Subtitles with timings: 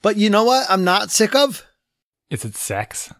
[0.00, 0.70] But you know what?
[0.70, 1.66] I'm not sick of.
[2.30, 3.12] Is it sex?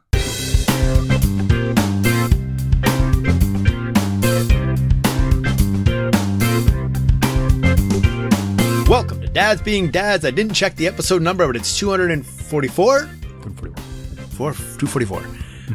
[8.88, 10.24] Welcome to Dads Being Dads.
[10.24, 13.00] I didn't check the episode number, but it's 244.
[13.00, 15.22] 4, 244.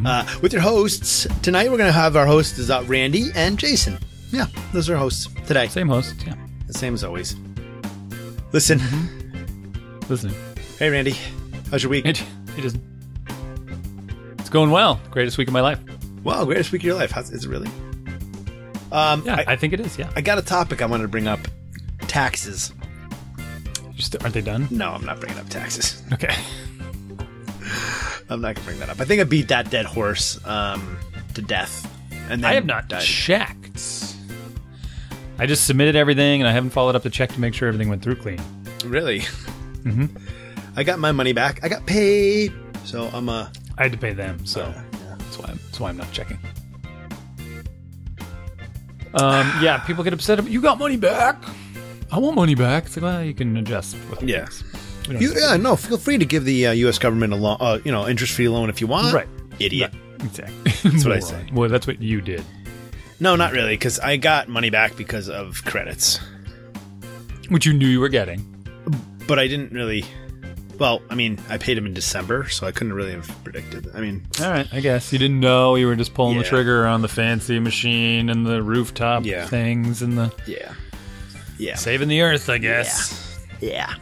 [0.06, 1.28] Uh, with your hosts.
[1.42, 4.00] Tonight we're going to have our hosts is uh, Randy and Jason.
[4.32, 5.68] Yeah, those are hosts today.
[5.68, 6.16] Same host.
[6.26, 6.36] Yeah.
[6.66, 7.36] The same as always.
[8.54, 8.80] Listen.
[10.08, 10.34] Listen.
[10.84, 11.16] Hey, Randy.
[11.72, 12.06] How's your week?
[12.06, 12.22] It,
[12.58, 12.76] it is.
[14.40, 15.00] It's going well.
[15.12, 15.80] Greatest week of my life.
[16.26, 17.10] Wow, greatest week of your life.
[17.10, 17.70] How's, is it really?
[18.92, 19.98] Um, Yeah, I, I, think it is.
[19.98, 20.12] Yeah.
[20.14, 21.40] I got a topic I wanted to bring up.
[22.00, 22.74] Taxes.
[23.96, 24.68] Just, aren't they done?
[24.72, 26.04] No, I'm not bringing up taxes.
[26.12, 26.36] Okay.
[28.30, 29.00] I'm not gonna bring that up.
[29.00, 30.98] I think I beat that dead horse um,
[31.36, 31.90] to death.
[32.30, 33.04] And then I have not died.
[33.04, 34.18] checked.
[35.40, 37.88] I just submitted everything, and I haven't followed up to check to make sure everything
[37.88, 38.42] went through clean.
[38.84, 39.20] Really?
[39.20, 40.18] Mm-hmm.
[40.76, 41.60] I got my money back.
[41.64, 42.52] I got paid.
[42.86, 44.84] So I'm uh I had to pay them, so yeah.
[45.18, 46.38] that's why I'm, that's why I'm not checking.
[49.16, 50.40] Um, yeah, people get upset.
[50.40, 51.44] About, you got money back.
[52.12, 52.86] I want money back.
[52.86, 53.96] It's like, well, you can adjust.
[54.10, 54.48] With Yeah.
[55.04, 55.76] don't You, yeah, no.
[55.76, 56.98] Feel free to give the uh, U.S.
[57.00, 59.14] government a loan, uh, you know, interest-free loan if you want.
[59.14, 59.28] Right.
[59.60, 59.94] Idiot.
[60.24, 60.72] Exactly.
[60.92, 61.48] That's what I say.
[61.54, 62.44] Well, that's what you did,
[63.20, 66.20] No, not really, because I got money back because of credits,
[67.50, 68.46] which you knew you were getting.
[69.28, 70.06] but I didn't really.
[70.84, 73.88] Well, I mean, I paid him in December, so I couldn't really have predicted.
[73.96, 76.86] I mean, All right, I guess you didn't know you were just pulling the trigger
[76.86, 79.48] on the fancy machine and the rooftop Yeah.
[79.48, 80.74] things and the yeah,
[81.58, 82.50] yeah, saving the earth.
[82.50, 83.94] I guess yeah.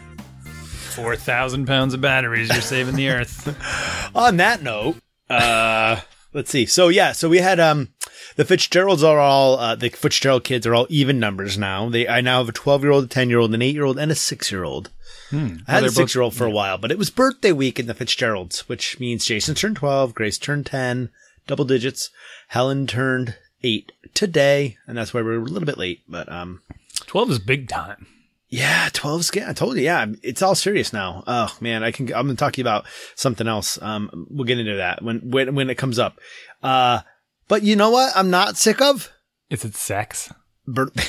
[0.95, 2.49] four thousand pounds of batteries.
[2.49, 4.11] You're saving the earth.
[4.15, 4.95] On that note,
[5.29, 5.99] uh,
[6.33, 6.65] let's see.
[6.65, 7.89] So yeah, so we had um,
[8.41, 11.89] the Fitzgeralds are all uh, the Fitzgerald kids are all even numbers now.
[11.89, 13.85] They I now have a twelve year old, a ten year old, an eight year
[13.85, 14.89] old, and a six year old.
[15.31, 15.85] I had Hmm.
[15.85, 18.67] a six year old for a while, but it was birthday week in the Fitzgeralds,
[18.67, 21.09] which means Jason turned 12, Grace turned 10,
[21.47, 22.09] double digits.
[22.49, 26.01] Helen turned 8 today, and that's why we're a little bit late.
[26.09, 26.61] But um,
[27.05, 28.07] Twelve is big time.
[28.49, 29.43] yeah, 12's good.
[29.43, 31.23] I told you, yeah, it's all serious now.
[31.27, 32.07] Oh man, I can.
[32.07, 32.85] I'm going to talk to you about
[33.15, 33.81] something else.
[33.81, 36.19] Um, we'll get into that when when when it comes up.
[36.61, 37.01] Uh,
[37.51, 38.13] but you know what?
[38.15, 39.11] I'm not sick of
[39.49, 40.31] Is it sex?
[40.65, 41.03] birthday.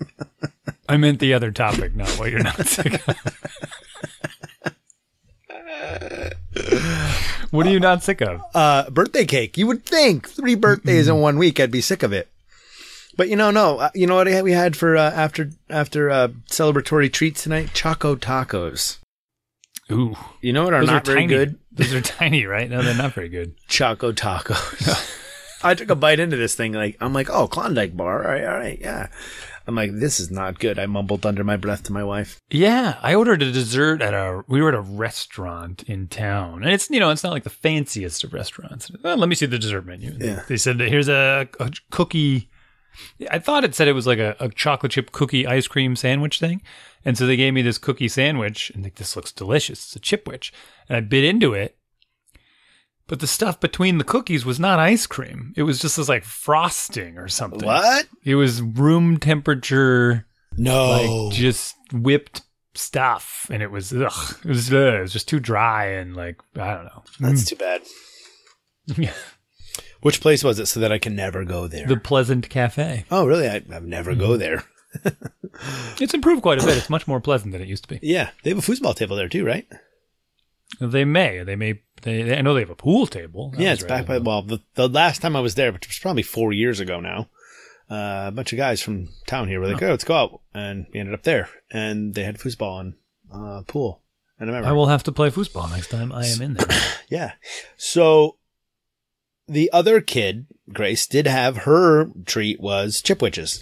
[0.88, 3.14] I meant the other topic, not what you're not sick of.
[7.52, 8.42] what are you not sick of?
[8.52, 9.56] uh, birthday cake.
[9.56, 12.26] You would think three birthdays in one week, I'd be sick of it.
[13.16, 13.78] But you know, no.
[13.78, 17.70] Uh, you know what we had for uh, after after uh, celebratory treats tonight?
[17.74, 18.98] Choco tacos.
[19.90, 21.28] Ooh, You know what are those not are very tiny.
[21.34, 21.58] good?
[21.72, 22.68] Those are tiny, right?
[22.68, 23.54] No, they're not very good.
[23.68, 25.16] Choco tacos.
[25.64, 26.72] I took a bite into this thing.
[26.72, 28.24] Like I'm like, oh, Klondike bar.
[28.24, 29.08] All right, all right, yeah.
[29.66, 30.78] I'm like, this is not good.
[30.80, 32.40] I mumbled under my breath to my wife.
[32.50, 34.42] Yeah, I ordered a dessert at a.
[34.48, 37.50] We were at a restaurant in town, and it's you know it's not like the
[37.50, 38.90] fanciest of restaurants.
[39.04, 40.16] Well, let me see the dessert menu.
[40.18, 40.42] Yeah.
[40.48, 42.48] They said that here's a, a cookie.
[43.30, 46.38] I thought it said it was like a, a chocolate chip cookie ice cream sandwich
[46.38, 46.62] thing,
[47.04, 49.84] and so they gave me this cookie sandwich, and like this looks delicious.
[49.84, 50.52] It's a chipwich,
[50.88, 51.76] and I bit into it.
[53.06, 55.52] But the stuff between the cookies was not ice cream.
[55.56, 57.66] It was just this like frosting or something.
[57.66, 58.06] What?
[58.24, 60.90] It was room temperature No.
[60.90, 62.42] like just whipped
[62.74, 66.40] stuff, and it was ugh, it was, ugh, it was just too dry and like
[66.54, 67.02] I don't know.
[67.18, 67.48] That's mm.
[67.48, 67.82] too bad.
[68.96, 69.12] Yeah.
[70.02, 71.86] Which place was it so that I can never go there?
[71.86, 73.04] the Pleasant Cafe.
[73.10, 73.48] oh, really?
[73.48, 74.64] I, I've never go there.
[76.00, 76.78] It's improved quite a bit.
[76.78, 77.98] It's much more pleasant than it used to be.
[78.02, 79.66] Yeah, they have a foosball table there too, right?
[80.80, 82.22] They may, they may, they.
[82.22, 83.50] they- I know they have a pool table.
[83.50, 84.22] That yeah, it's back by right.
[84.24, 87.28] well, the, the last time I was there, which was probably four years ago now.
[87.90, 90.86] Uh, a bunch of guys from town here were like, "Oh, let's go out," and
[90.94, 92.94] we ended up there, and they had foosball and
[93.32, 94.00] uh, pool.
[94.38, 96.68] And I remember, I will have to play foosball next time I am in there.
[97.10, 97.32] yeah.
[97.76, 98.36] So
[99.50, 103.58] the other kid, Grace, did have her treat was chipwiches,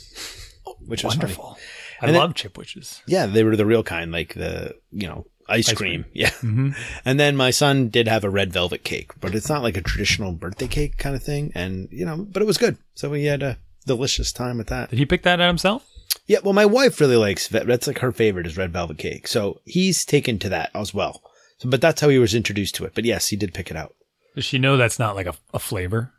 [0.87, 1.25] which was funny.
[1.35, 1.59] Wonderful.
[2.01, 3.01] I And then- love chipwiches.
[3.07, 6.03] Yeah, they were the real kind, like the you know ice, Ice cream.
[6.03, 6.13] cream.
[6.15, 6.31] Yeah.
[6.31, 6.71] hmm
[7.05, 9.83] And then my son did have a red velvet cake, but it's not like a
[9.83, 11.51] traditional birthday cake kind of thing.
[11.55, 12.77] And, you know, but it was good.
[12.95, 13.57] So we had a
[13.87, 14.91] delicious time with that.
[14.91, 15.89] Did he pick that out himself?
[16.27, 16.41] Yeah.
[16.45, 19.27] Well, my wife really likes, that's like her favorite is red velvet cake.
[19.27, 21.23] So he's taken to that as well.
[21.57, 22.93] So, but that's how he was introduced to it.
[22.95, 23.95] But yes, he did pick it out.
[24.39, 26.13] Does she know that's not like a, a flavor?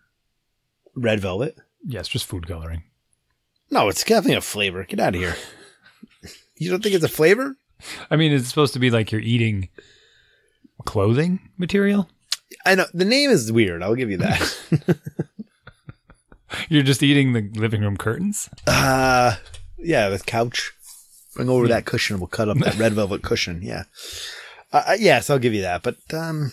[0.94, 1.58] Red velvet?
[1.86, 2.84] Yes, just food coloring.
[3.72, 4.84] No, it's definitely a flavor.
[4.84, 5.38] Get out of here.
[6.58, 7.56] You don't think it's a flavor?
[8.12, 9.70] I mean, it's supposed to be like you're eating
[10.84, 12.10] clothing material.
[12.66, 13.82] I know the name is weird.
[13.82, 14.98] I'll give you that.
[16.68, 18.50] You're just eating the living room curtains.
[18.68, 19.38] Uh,
[19.78, 20.74] yeah, the couch.
[21.36, 22.20] Bring over that cushion.
[22.20, 23.62] We'll cut up that red velvet cushion.
[23.62, 23.84] Yeah.
[24.74, 25.84] Uh, uh, yes, I'll give you that.
[25.84, 26.52] But um,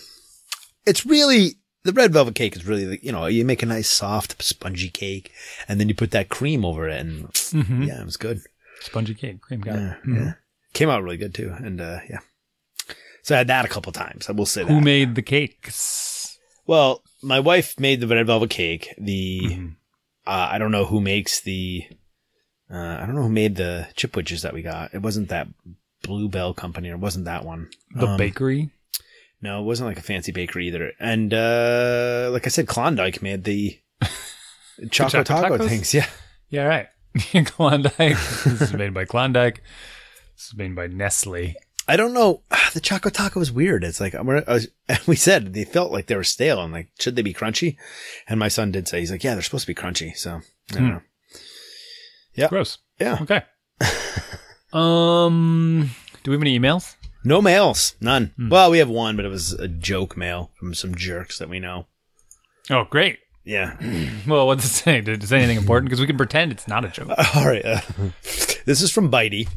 [0.87, 1.56] it's really
[1.87, 4.89] the red velvet cake is really the, you know you make a nice soft spongy
[4.89, 5.31] cake
[5.67, 7.83] and then you put that cream over it and Mm-hmm.
[7.83, 8.39] yeah, it was good.
[8.81, 9.95] Spongy cake, cream got Yeah.
[10.05, 10.15] Mhm.
[10.15, 10.33] yeah.
[10.73, 12.19] Came out really good too, and uh, yeah.
[13.23, 14.29] So I had that a couple times.
[14.29, 14.69] I will say that.
[14.71, 16.37] Who made the cakes?
[16.65, 18.93] Well, my wife made the red velvet cake.
[18.97, 19.75] The Mhm.
[20.27, 21.83] uh, I don't know who makes the.
[22.69, 24.93] Uh, I don't know who made the chipwiches that we got.
[24.93, 25.47] It wasn't that
[26.03, 27.69] Bluebell company, or it wasn't that one.
[27.95, 28.69] The Um, bakery.
[29.41, 30.91] No, it wasn't like a fancy bakery either.
[30.99, 33.79] And uh, like I said, Klondike made the
[34.91, 35.67] chocolate taco tacos?
[35.67, 35.93] things.
[35.93, 36.07] Yeah.
[36.49, 36.87] Yeah, right.
[37.45, 38.17] Klondike.
[38.43, 39.61] this is made by Klondike.
[40.35, 41.55] This is made by Nestle.
[41.87, 42.41] I don't know.
[42.73, 43.83] The chocolate taco was weird.
[43.85, 44.67] It's like was,
[45.07, 47.77] we said they felt like they were stale and like should they be crunchy?
[48.27, 50.15] And my son did say he's like, yeah, they're supposed to be crunchy.
[50.15, 50.31] So
[50.71, 50.89] I don't Hmm.
[50.89, 51.01] know.
[52.35, 52.47] Yeah.
[52.49, 52.77] Gross.
[52.99, 53.17] Yeah.
[53.21, 53.41] Okay.
[54.73, 55.89] um,
[56.23, 56.95] do we have any emails?
[57.27, 57.95] No mails.
[57.99, 58.31] None.
[58.37, 58.47] Hmm.
[58.47, 61.59] Well, we have one, but it was a joke mail from some jerks that we
[61.59, 61.87] know.
[62.69, 63.19] Oh, great.
[63.43, 63.75] Yeah.
[64.27, 64.99] Well, what's it say?
[64.99, 65.89] Did it say anything important?
[65.89, 67.09] Because we can pretend it's not a joke.
[67.35, 67.65] All right.
[67.65, 67.79] Uh,
[68.65, 69.47] this is from Bitey.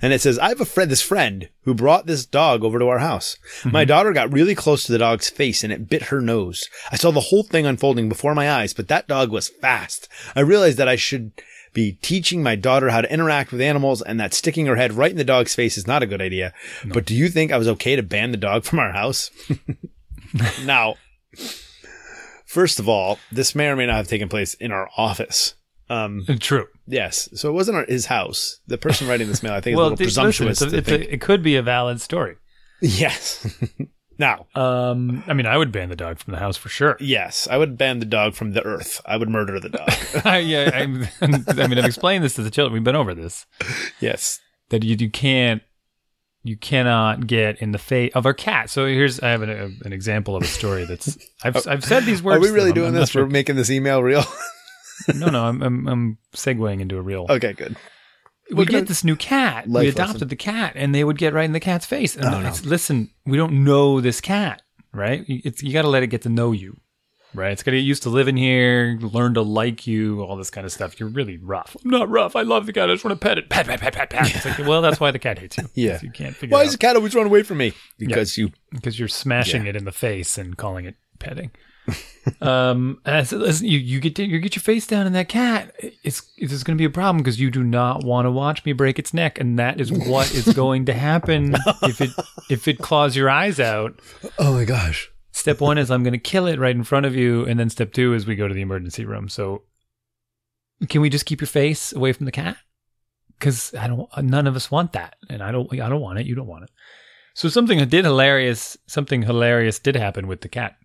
[0.00, 2.86] And it says, I have a friend, this friend who brought this dog over to
[2.88, 3.36] our house.
[3.64, 6.68] My daughter got really close to the dog's face and it bit her nose.
[6.92, 10.08] I saw the whole thing unfolding before my eyes, but that dog was fast.
[10.36, 11.32] I realized that I should
[11.72, 15.10] be teaching my daughter how to interact with animals and that sticking her head right
[15.10, 16.52] in the dog's face is not a good idea.
[16.84, 19.30] But do you think I was okay to ban the dog from our house?
[20.64, 20.96] now,
[22.46, 25.54] first of all, this may or may not have taken place in our office.
[25.88, 26.66] Um, True.
[26.86, 27.28] Yes.
[27.34, 28.60] So it wasn't our, his house.
[28.66, 30.62] The person writing this mail, I think, is a little d- listen, presumptuous.
[30.62, 32.36] it's a- it's a- it could be a valid story.
[32.80, 33.46] yes.
[34.18, 36.96] now, Um, I mean, I would ban the dog from the house for sure.
[37.00, 39.00] yes, I would ban the dog from the earth.
[39.06, 39.90] I would murder the dog.
[40.42, 42.74] yeah, I'm, I mean, I've explained this to the children.
[42.74, 43.46] We've been over this.
[44.00, 44.40] yes.
[44.70, 45.62] that you, you can't
[46.44, 48.68] you cannot get in the face of our cat.
[48.68, 52.04] So here's I have an, a, an example of a story that's I've I've said
[52.04, 52.38] these words.
[52.38, 53.14] Are we really doing I'm this?
[53.14, 54.24] We're making this email real?
[55.14, 57.26] No, no, I'm I'm, I'm segueing into a real.
[57.28, 57.76] okay, good.
[58.52, 59.66] We get this new cat.
[59.68, 60.28] We adopted lesson.
[60.28, 62.16] the cat, and they would get right in the cat's face.
[62.16, 62.52] And Oh, no.
[62.64, 64.62] listen, we don't know this cat,
[64.92, 65.24] right?
[65.28, 66.78] It's you got to let it get to know you,
[67.34, 67.52] right?
[67.52, 70.64] It's got to get used to living here, learn to like you, all this kind
[70.64, 70.98] of stuff.
[71.00, 71.76] You're really rough.
[71.84, 72.36] I'm not rough.
[72.36, 72.90] I love the cat.
[72.90, 73.48] I just want to pet it.
[73.48, 74.34] Pet, pet, pet, pet, pet.
[74.34, 75.68] It's like, well, that's why the cat hates you.
[75.74, 75.98] Yeah.
[76.02, 77.72] you can't figure Why does the cat always run away from me?
[77.98, 78.50] Because you.
[78.70, 79.70] because you're smashing Yeah.
[79.70, 81.50] it in the face and calling it petting.
[82.40, 85.12] Um, and I said, listen, you, you get to, you get your face down in
[85.14, 85.74] that cat.
[86.04, 88.72] It's it's going to be a problem because you do not want to watch me
[88.72, 92.10] break its neck, and that is what is going to happen if it
[92.48, 94.00] if it claws your eyes out.
[94.38, 95.10] Oh my gosh.
[95.32, 97.70] Step one is I'm going to kill it right in front of you, and then
[97.70, 99.28] step two is we go to the emergency room.
[99.28, 99.62] So,
[100.88, 102.56] can we just keep your face away from the cat?
[103.38, 104.08] Because I don't.
[104.18, 105.72] None of us want that, and I don't.
[105.80, 106.26] I don't want it.
[106.26, 106.70] You don't want it.
[107.34, 108.76] So something did hilarious.
[108.86, 110.76] Something hilarious did happen with the cat.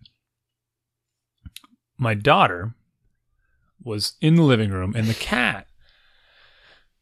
[1.98, 2.74] My daughter
[3.82, 5.66] was in the living room, and the cat.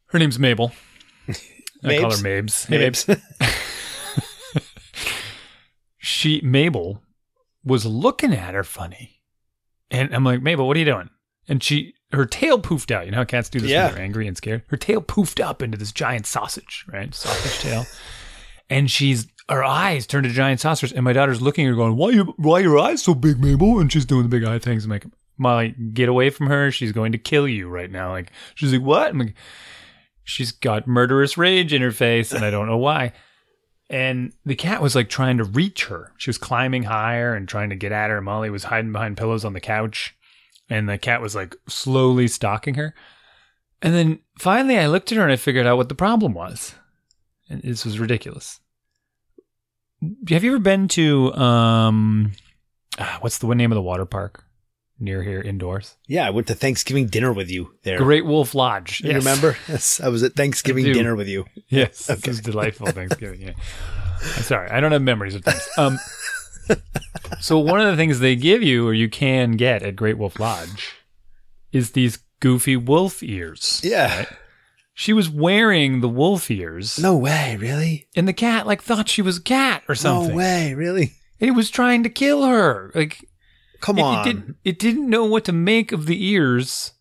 [0.07, 0.71] Her name's Mabel.
[1.83, 2.65] I call her Mabes.
[2.67, 4.63] Hey, Mabes Mabes.
[5.97, 7.01] she Mabel
[7.63, 9.21] was looking at her funny,
[9.91, 11.09] and I'm like, Mabel, what are you doing?
[11.47, 13.05] And she her tail poofed out.
[13.05, 13.85] You know how cats do this Yeah.
[13.87, 14.63] when they're angry and scared.
[14.67, 17.13] Her tail poofed up into this giant sausage, right?
[17.13, 17.85] Sausage tail,
[18.69, 20.91] and she's her eyes turned to giant saucers.
[20.91, 23.79] And my daughter's looking at her, going, "Why you why your eyes so big, Mabel?"
[23.79, 24.85] And she's doing the big eye things.
[24.85, 25.05] I'm like,
[25.37, 26.71] Molly, get away from her.
[26.71, 28.11] She's going to kill you right now.
[28.11, 29.09] Like she's like, what?
[29.09, 29.35] I'm like,
[30.23, 33.13] she's got murderous rage in her face, and I don't know why.
[33.89, 36.11] And the cat was like trying to reach her.
[36.17, 38.21] She was climbing higher and trying to get at her.
[38.21, 40.13] Molly was hiding behind pillows on the couch.
[40.69, 42.93] And the cat was like slowly stalking her.
[43.81, 46.75] And then finally I looked at her and I figured out what the problem was.
[47.49, 48.59] And this was ridiculous.
[50.29, 52.33] Have you ever been to um
[52.99, 54.43] ah, what's the name of the water park
[54.99, 55.95] near here indoors?
[56.07, 57.97] yeah, I went to Thanksgiving dinner with you there.
[57.97, 59.01] Great Wolf Lodge.
[59.01, 59.17] You Yes.
[59.25, 59.57] remember?
[59.67, 61.45] Yes, I was at Thanksgiving dinner with you.
[61.69, 62.21] Yes, Okay.
[62.21, 63.41] this is delightful Thanksgiving.
[63.41, 63.53] Yeah,
[64.35, 65.67] I'm sorry, I don't have memories of things.
[65.77, 65.97] Um,
[67.39, 70.39] so one of the things they give you, or you can get at Great Wolf
[70.39, 70.93] Lodge,
[71.71, 73.81] is these goofy wolf ears.
[73.83, 74.25] Yeah.
[74.99, 78.07] She was wearing the wolf ears, No way, really?
[78.15, 81.13] and the cat like thought she was a cat or something, No way, really?
[81.39, 82.91] and it was trying to kill her.
[82.95, 83.23] Like
[83.79, 84.19] Come it, on.
[84.19, 86.93] it didn't it didn't know what to make of the ears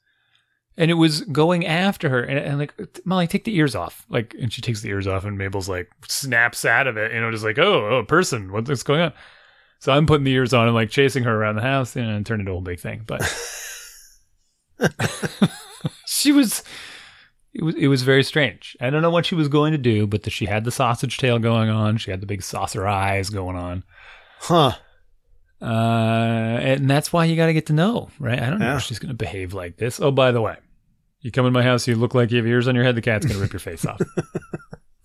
[0.77, 2.75] and it was going after her and, and like
[3.07, 5.89] molly take the ears off like and she takes the ears off and mabel's like
[6.07, 9.13] snaps out of it you know just like oh, oh a person what's going on
[9.79, 12.41] so i'm putting the ears on and like chasing her around the house and turn
[12.41, 13.23] into a whole big thing but
[16.07, 16.63] she was
[17.59, 18.77] it was it was very strange.
[18.81, 21.17] I don't know what she was going to do, but the, she had the sausage
[21.19, 21.97] tail going on.
[21.97, 23.83] She had the big saucer eyes going on.
[24.41, 24.73] Huh.
[25.61, 28.41] Uh, and that's why you got to get to know, right?
[28.41, 29.99] I don't know if she's going to behave like this.
[30.01, 30.57] Oh, by the way,
[31.21, 32.95] you come in my house, you look like you have ears on your head.
[32.95, 34.01] The cat's going to rip your face off.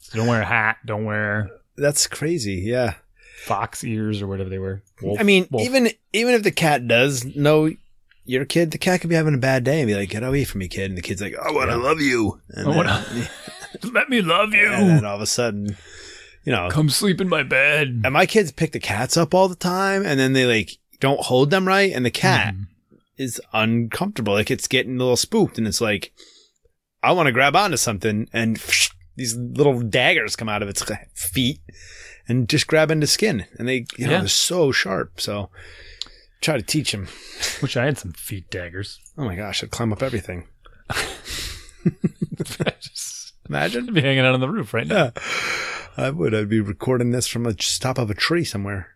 [0.04, 0.78] So don't wear a hat.
[0.86, 2.56] Don't wear That's crazy.
[2.56, 2.96] Yeah.
[3.46, 4.84] fox ears or whatever they were.
[5.02, 5.64] Wolf- I mean, wolf.
[5.64, 7.70] even even if the cat does know
[8.32, 10.44] your kid, the cat could be having a bad day and be like, "Get away
[10.46, 12.78] from me, kid!" And the kid's like, "I want to love you." And, I then,
[12.78, 13.30] wanna-
[13.94, 14.72] let me love you.
[14.72, 15.76] and then all of a sudden,
[16.44, 18.02] you know, Come sleep in my bed.
[18.04, 21.20] and my kids pick the cats up all the time, and then they like don't
[21.22, 22.68] hold them right, and the cat Mhm.
[23.18, 24.34] is uncomfortable.
[24.34, 26.14] Like it's getting a little spooked, and it's like,
[27.04, 28.58] I want to grab onto something, and
[29.16, 30.84] these little daggers come out of its
[31.16, 31.60] feet
[32.28, 34.20] and just grab into skin, and they, you know, Yeah.
[34.20, 35.20] they're so sharp.
[35.20, 35.50] So
[36.42, 37.08] try to teach him.
[37.62, 39.00] Wish I had some feet daggers.
[39.18, 40.48] Oh my gosh, I'd climb up everything.
[42.80, 43.94] Just Imagine.
[43.94, 45.12] be hanging out on the roof right now.
[45.16, 45.22] Yeah,
[45.98, 46.34] I would.
[46.34, 48.90] I'd be recording this from the top of a tree somewhere.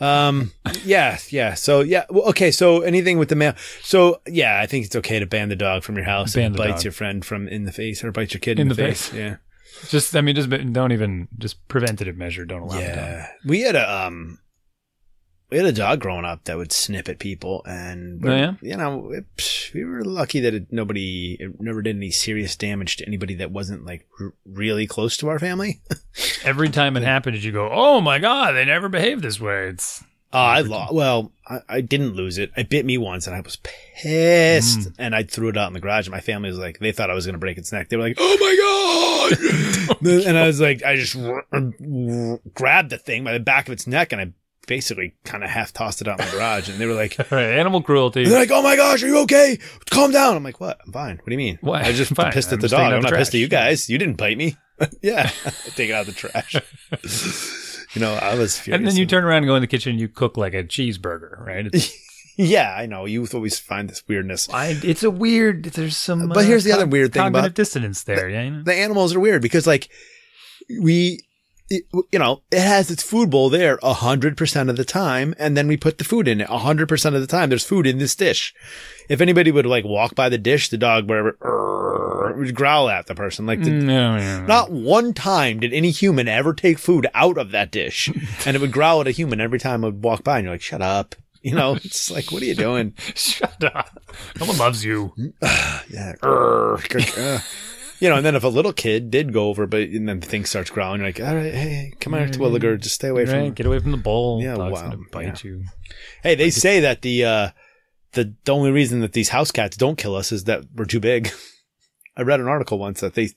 [0.00, 0.52] Um.
[0.84, 1.18] Yeah.
[1.30, 1.54] Yeah.
[1.54, 2.04] So yeah.
[2.08, 2.50] Well, okay.
[2.50, 3.54] So anything with the mail.
[3.82, 6.34] So yeah, I think it's okay to ban the dog from your house.
[6.34, 6.84] Ban and the bites dog.
[6.84, 9.08] your friend from in the face or bites your kid in, In the, the face.
[9.08, 9.18] face.
[9.18, 9.36] Yeah.
[9.88, 12.44] Just, I mean, just don't even, just preventative measure.
[12.44, 12.82] Don't allow it.
[12.82, 13.28] Yeah.
[13.44, 14.38] We had a um.
[15.50, 18.52] We had a dog growing up that would snip at people, and Oh, yeah?
[18.60, 22.54] you know, it, psh, we were lucky that it, nobody, it never did any serious
[22.54, 25.80] damage to anybody that wasn't like r- really close to our family.
[26.44, 29.68] Every time it happened, did you go, "Oh my god, they never behave this way"?
[29.68, 30.92] It's Uh, I lost.
[30.92, 32.50] Well, I, I didn't lose it.
[32.54, 34.80] It bit me once, and I was pissed.
[34.80, 34.94] Mm.
[34.98, 36.06] And I threw it out in the garage.
[36.06, 37.88] And my family was like, they thought I was going to break its neck.
[37.88, 42.90] They were like, "Oh my god!" and I was like, I just r- r- grabbed
[42.90, 44.32] the thing by the back of its neck, and I
[44.68, 46.68] basically kind of half tossed it out in the garage.
[46.68, 48.24] And they were like, animal cruelty.
[48.24, 49.58] they're like, "Oh my gosh, are you okay?
[49.90, 50.78] Calm down." I'm like, "What?
[50.86, 51.16] I'm fine.
[51.16, 51.58] What do you mean?
[51.60, 51.82] What?
[51.82, 52.30] I just Fine.
[52.30, 52.92] pissed I'm at the dog.
[52.92, 53.90] I'm the not pissed at you guys.
[53.90, 54.56] You didn't bite me.
[55.02, 55.28] yeah,
[55.74, 56.54] take it out of the trash.
[57.96, 58.78] you know, I was furious.
[58.78, 60.62] and then you turn around and go in the kitchen and you cook like a
[60.62, 61.66] cheeseburger, right?
[62.36, 63.04] Yeah, I know.
[63.04, 64.48] You always find this weirdness.
[64.54, 65.64] I, it's a weird.
[65.64, 66.28] There's some.
[66.28, 68.28] But here's the uh, other weird thing about- dissonance there.
[68.28, 68.62] Yeah, you know?
[68.62, 69.88] The animals are weird because, like,
[70.80, 71.18] we,
[71.70, 75.34] it, you know, it has its food bowl there a hundred percent of the time,
[75.38, 77.48] and then we put the food in it a hundred percent of the time.
[77.48, 78.54] There's food in this dish.
[79.08, 81.36] If anybody would like walk by the dish, the dog, whatever,
[82.36, 83.46] would growl at the person.
[83.46, 84.46] Like, the, mm, no, no, no.
[84.46, 88.08] not one time did any human ever take food out of that dish,
[88.46, 90.54] and it would growl at a human every time it would walk by, and you're
[90.54, 91.14] like, shut up.
[91.40, 92.94] You know, it's like, what are you doing?
[93.14, 94.02] Shut up.
[94.40, 95.12] No one loves you.
[95.16, 95.32] Mm,
[95.88, 96.14] yeah.
[96.20, 97.38] Uh,
[98.00, 100.26] You know, and then if a little kid did go over, but and then the
[100.26, 103.52] thing starts growling, you're like, all right, hey, come on, Twilliger, just stay away from.
[103.54, 104.40] Get away from the bowl.
[104.42, 105.64] Yeah, Dog's wow, bite you.
[106.22, 107.48] Hey, they say that the uh,
[108.12, 111.00] the the only reason that these house cats don't kill us is that we're too
[111.00, 111.30] big.
[112.16, 113.30] I read an article once that they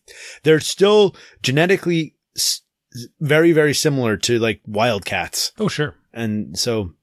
[0.43, 2.61] they're still genetically s-
[3.19, 5.95] very very similar to like wild cats, Oh, sure.
[6.13, 6.93] and so.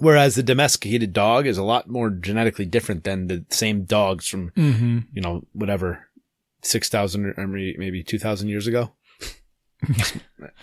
[0.00, 4.50] Whereas the domesticated dog is a lot more genetically different than the same dogs from
[4.50, 4.98] Mm-hmm.
[5.12, 6.07] you know, whatever,
[6.62, 8.92] 6,000 or maybe, maybe 2,000 years ago.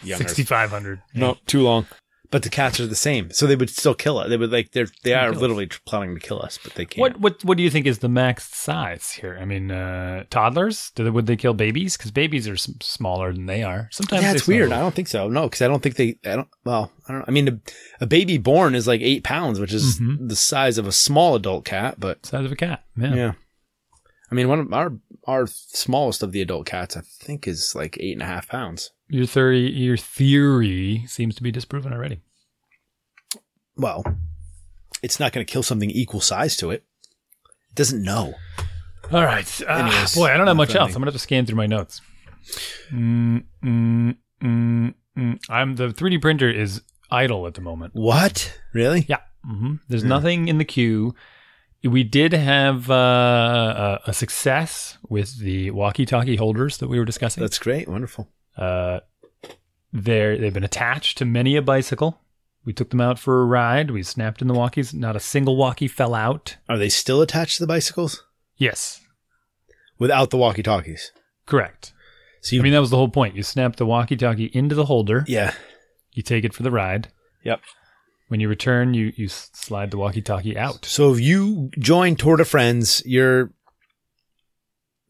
[0.04, 0.24] Younger.
[0.24, 1.02] Sixty-five hundred.
[1.14, 1.86] No, too long.
[2.32, 3.30] But the cats are the same.
[3.32, 4.28] So they would still kill it.
[4.30, 5.42] They would like, they're, they are kill us.
[5.42, 7.00] literally plotting to kill us, but they can't.
[7.00, 9.38] What what what do you think is the max size here?
[9.40, 10.92] I mean, uh, toddlers?
[10.96, 11.96] Do they, would they kill babies?
[11.96, 13.88] Because babies are smaller than they are.
[13.94, 14.74] Sometimes Yeah, they it's weird.
[14.74, 15.30] I don't think so.
[15.30, 17.25] No, because I don't think they, I don't, well, I don't know.
[17.28, 17.60] I mean, a,
[18.02, 20.28] a baby born is like eight pounds, which is Mhm.
[20.28, 22.84] the size of a small adult cat, but Size of a cat.
[22.98, 23.14] Yeah.
[23.16, 23.32] yeah.
[24.32, 24.94] I mean, one of our,
[25.25, 28.91] our smallest of the adult cats, I think is like eight and a half pounds.
[29.08, 32.22] Your theory your theory seems to be disproven already.
[33.77, 34.03] well,
[35.03, 36.84] it's not going to kill something equal size to it.
[37.70, 38.34] It doesn't know.
[39.12, 39.62] All right.
[39.67, 40.89] Uh, boy, I don't have much else.
[40.96, 42.01] I'm gonna have to scan through my notes.
[42.91, 45.39] Mm, mm, mm, mm.
[45.50, 47.94] I'm the 3D printer is idle at the moment.
[47.94, 48.58] What?
[48.74, 49.05] Really?
[49.08, 49.20] Yeah.
[49.46, 50.10] hmm There's Yeah.
[50.10, 51.13] nothing in the queue.
[51.86, 57.42] We did have uh, a, a success with the walkie-talkie holders that we were discussing.
[57.42, 57.88] That's great.
[57.88, 58.27] Wonderful.
[58.58, 59.01] Uh,
[59.94, 62.20] they're, they've been attached to many a bicycle.
[62.65, 63.92] We took them out for a ride.
[63.92, 64.94] We snapped in the walkies.
[64.94, 66.58] Not a single walkie fell out.
[66.68, 68.24] Are they still attached to the bicycles
[68.58, 69.01] Yes,
[70.00, 71.12] without the walkie talkies?
[71.46, 71.94] correct.
[72.42, 73.36] So you, I mean, that was the whole point.
[73.36, 75.24] You snap the walkie-talkie into the holder.
[75.27, 75.54] yeah.
[76.13, 77.10] You take it for the ride.
[77.44, 77.60] Yep.
[78.27, 80.86] When you return, you you slide the walkie-talkie out.
[80.86, 83.51] So if you join Tour de Friends, your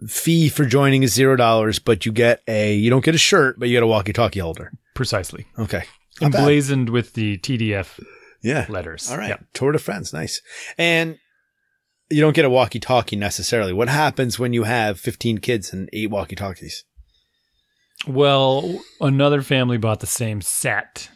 [0.07, 3.57] fee for joining is zero dollars, but you get a you don't get a shirt,
[3.59, 4.71] but you get a walkie talkie holder.
[4.93, 5.45] Precisely.
[5.57, 5.83] Okay.
[6.21, 6.39] Not bad.
[6.39, 7.99] Emblazoned with the TDF
[8.41, 8.65] Yeah.
[8.69, 9.09] letters.
[9.09, 9.29] All right.
[9.29, 9.37] Yeah.
[9.53, 10.13] Tour de France.
[10.13, 10.41] Nice.
[10.77, 11.17] And
[12.09, 13.73] you don't get a walkie-talkie necessarily.
[13.73, 16.83] What happens when you have 15 kids and eight walkie-talkies?
[18.07, 21.09] Well, another family bought the same set.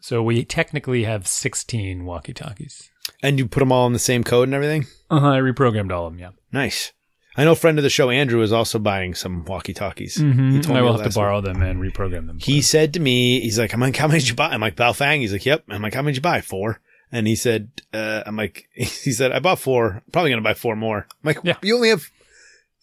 [0.00, 2.90] So we technically have 16 walkie talkies.
[3.22, 4.86] And you put them all in the same code and everything?
[5.10, 6.30] Uh-huh, I reprogrammed all of them, yeah.
[6.52, 6.92] Nice.
[7.36, 10.18] I know a friend of the show, Andrew, is also buying some walkie-talkies.
[10.18, 10.50] Mm-hmm.
[10.52, 12.38] He told I will have to borrow them and reprogram them.
[12.40, 14.48] He said to me, he's like, I'm like, how many did you buy?
[14.48, 15.20] I'm like, Baofeng.
[15.20, 15.64] He's like, yep.
[15.68, 16.40] I'm like, how many did you buy?
[16.40, 16.80] Four.
[17.12, 20.02] And he said, uh, I'm like, he said, I bought four.
[20.12, 20.98] Probably going to buy four more.
[21.08, 21.56] I'm like, Yeah.
[21.62, 22.10] you only have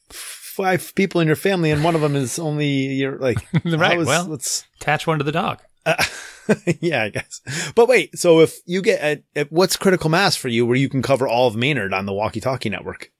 [0.09, 4.07] five people in your family and one of them is only your, like, Right, is-
[4.07, 4.25] well.
[4.25, 5.61] let's, Attach one to the dog.
[5.87, 6.03] Uh,
[6.79, 7.41] yeah, I guess.
[7.75, 10.89] But wait, so if you get, at, at what's critical mass for you where you
[10.89, 13.11] can cover all of Maynard on the walkie talkie network?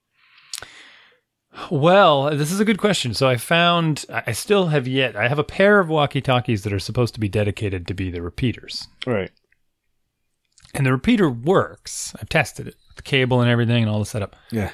[1.71, 3.13] Well, this is a good question.
[3.15, 6.63] So I found, I I still have yet, I have a pair of walkie talkies
[6.63, 8.87] that are supposed to be dedicated to be the repeaters.
[9.07, 9.31] Right.
[10.75, 12.13] And the repeater works.
[12.21, 14.35] I've tested it, the cable and everything and all the setup.
[14.51, 14.71] Yeah.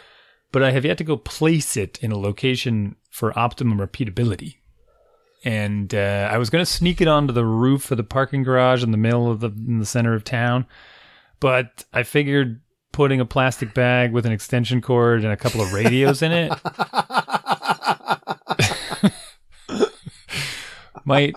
[0.52, 4.58] but I have yet to go place it in a location for optimum repeatability.
[5.44, 8.84] And uh, I was going to sneak it onto the roof of the parking garage
[8.84, 10.66] in the middle of the in the center of town,
[11.40, 12.62] but I figured
[12.94, 16.54] putting a plastic bag with an extension cord and a couple of radios in it
[21.06, 21.34] might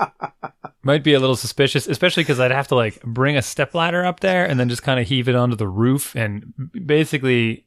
[0.83, 4.21] might be a little suspicious, especially because I'd have to like bring a stepladder up
[4.21, 6.15] there and then just kind of heave it onto the roof.
[6.15, 6.53] And
[6.87, 7.67] basically,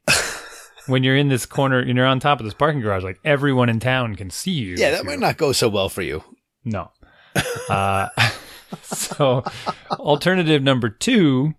[0.89, 3.69] when you're in this corner and you're on top of this parking garage, like everyone
[3.69, 4.75] in town can see you.
[4.77, 6.23] Yeah, that might not go so well for you.
[6.65, 6.91] no.
[7.69, 8.09] Uh,
[8.81, 9.43] so,
[9.91, 11.53] alternative number two,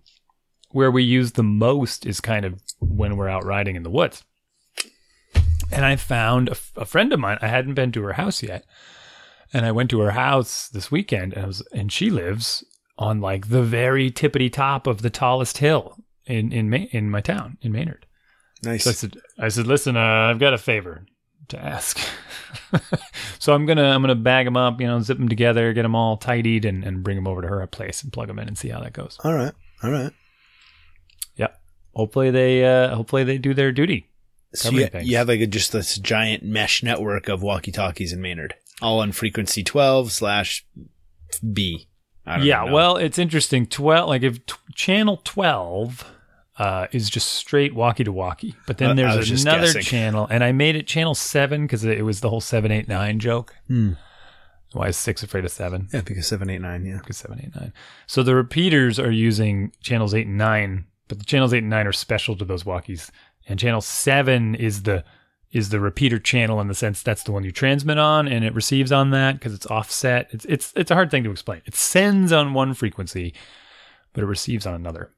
[0.71, 4.23] where we use the most, is kind of when we're out riding in the woods.
[5.71, 7.37] And I found a, f- a friend of mine.
[7.41, 8.65] I hadn't been to her house yet,
[9.53, 12.65] and I went to her house this weekend, and I was, and she lives
[12.97, 17.21] on like the very tippity top of the tallest hill in in Ma- in my
[17.21, 18.05] town in Maynard.
[18.63, 18.83] Nice.
[18.83, 21.05] So I said, I said, listen, uh, I've got a favor
[21.49, 21.99] to ask.
[23.39, 25.95] so I'm gonna I'm gonna bag them up, you know, zip them together, get them
[25.95, 28.57] all tidied, and, and bring them over to her place and plug them in and
[28.57, 29.17] see how that goes.
[29.23, 29.53] all right.
[29.83, 30.11] All right.
[31.37, 31.59] Yep.
[31.95, 34.07] Hopefully they uh, hopefully they do their duty.
[34.53, 38.21] So you, you have like a, just this giant mesh network of walkie talkies in
[38.21, 40.65] Maynard, all on frequency 12 slash
[41.53, 41.87] B.
[42.25, 42.65] I don't Yeah.
[42.65, 42.73] know.
[42.73, 43.65] Well, it's interesting.
[43.65, 46.05] Twelve, like if t- channel twelve.
[46.57, 50.51] Uh, is just straight walkie to walkie, but then Uh, there's another channel, and I
[50.51, 53.55] made it channel seven because it was the whole seven eight nine joke.
[53.67, 53.93] Hmm.
[54.73, 55.87] Why is six afraid of seven?
[55.93, 56.99] Yeah, because 789, yeah.
[56.99, 57.73] Because seven, eight, nine.
[58.07, 61.87] So the repeaters are using channels eight and nine, but the channels eight and nine
[61.87, 63.09] are special to those walkies.
[63.47, 65.03] And channel seven is the
[65.51, 68.53] is the repeater channel in the sense that's the one you transmit on, and it
[68.53, 70.27] receives on that because it's offset.
[70.31, 71.61] It's it's it's a hard thing to explain.
[71.65, 73.33] It sends on one frequency,
[74.13, 75.11] but it receives on another.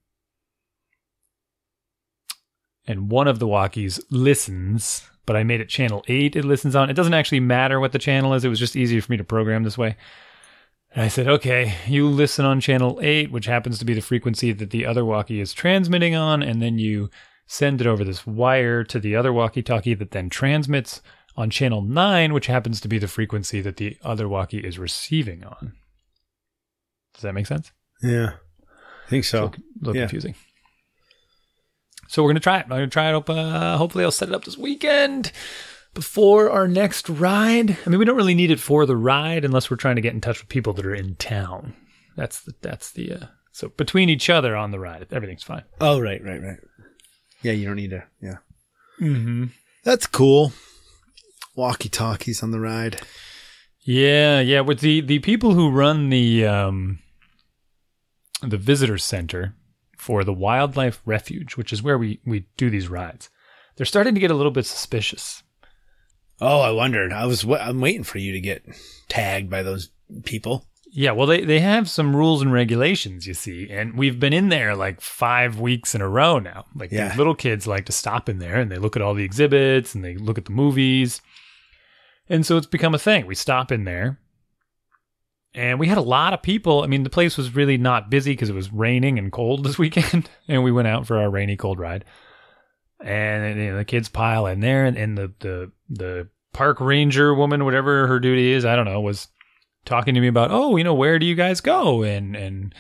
[2.86, 6.36] And one of the walkies listens, but I made it channel eight.
[6.36, 6.90] It listens on.
[6.90, 8.44] It doesn't actually matter what the channel is.
[8.44, 9.96] It was just easier for me to program this way.
[10.96, 14.52] And I said, okay, you listen on channel 8, which happens to be the frequency
[14.52, 17.10] that the other walkie is transmitting on, and then you
[17.48, 21.02] send it over this wire to the other walkie talkie that then transmits
[21.36, 25.44] on channel 9, which happens to be the frequency that the other walkie is receiving
[25.44, 25.74] on.
[27.16, 27.72] Does that make sense?
[28.04, 28.34] Yeah.
[29.08, 29.46] I think so.
[29.46, 30.02] a little yeah.
[30.04, 30.36] confusing.
[32.14, 32.66] So we're gonna try it.
[32.66, 33.16] I'm gonna try it.
[33.16, 35.32] Up, uh, hopefully, I'll set it up this weekend
[35.96, 37.76] before our next ride.
[37.84, 40.14] I mean, we don't really need it for the ride unless we're trying to get
[40.14, 41.74] in touch with people that are in town.
[42.16, 45.64] That's the that's the uh, so between each other on the ride, everything's fine.
[45.82, 46.60] Oh, right, right, right.
[47.42, 48.04] Yeah, you don't need to.
[48.22, 48.38] Yeah.
[49.02, 49.46] Mm-hmm.
[49.84, 50.54] That's cool.
[51.56, 53.02] Walkie talkies on the ride.
[53.82, 54.62] Yeah, yeah.
[54.62, 57.00] With the the people who run the um
[58.44, 59.56] the visitor center
[60.04, 63.30] for the wildlife refuge, which is where we we do these rides,
[63.76, 65.42] they're starting to get a little bit suspicious.
[66.42, 67.14] Oh, I wondered.
[67.14, 67.46] I was.
[67.46, 68.64] I'm waiting for you to get
[69.08, 69.90] tagged by those
[70.26, 70.68] people.
[70.96, 74.50] Yeah, well, they, they have some rules and regulations, you see, and we've been in
[74.50, 76.66] there like five weeks in a row now.
[76.76, 77.08] Like Yeah.
[77.08, 79.96] these little kids like to stop in there and they look at all the exhibits
[79.96, 81.20] and they look at the movies.
[82.30, 83.26] And so it's become a thing.
[83.26, 84.20] We stop in there
[85.54, 86.82] and we had a lot of people.
[86.82, 89.78] I mean, the place was really not busy because it was raining and cold this
[89.80, 90.30] weekend.
[90.48, 92.06] and we went out for our rainy, cold ride.
[93.04, 97.34] And you know, the kids pile in there and, and the, the, the park ranger
[97.34, 99.28] woman, whatever her duty is, I don't know, was
[99.86, 102.04] talking to me about, oh, you know, where do you guys go?
[102.04, 102.74] And and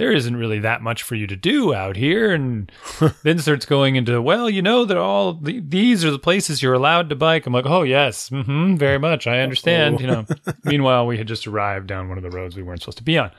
[0.00, 2.32] there isn't really that much for you to do out here.
[2.32, 2.72] And
[3.22, 6.72] then starts going into, well, you know that all the, these are the places you're
[6.72, 7.44] allowed to bike.
[7.46, 10.00] I'm like, oh yes, hmm very much, I understand.
[10.00, 10.26] You know.
[10.64, 13.18] Meanwhile, we had just arrived down one of the roads we weren't supposed to be
[13.18, 13.30] on.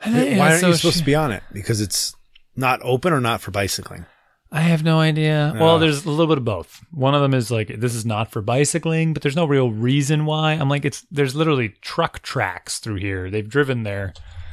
[0.00, 1.42] And then, Why aren't so you supposed she- to be on it?
[1.52, 2.14] Because it's
[2.56, 4.06] not open or not for bicycling.
[4.50, 5.54] I have no idea.
[5.60, 6.80] Well, there's a little bit of both.
[6.92, 10.24] One of them is like this is not for bicycling, but there's no real reason
[10.24, 10.52] why.
[10.52, 13.28] I'm like it's there's literally truck tracks through here.
[13.28, 13.82] They've driven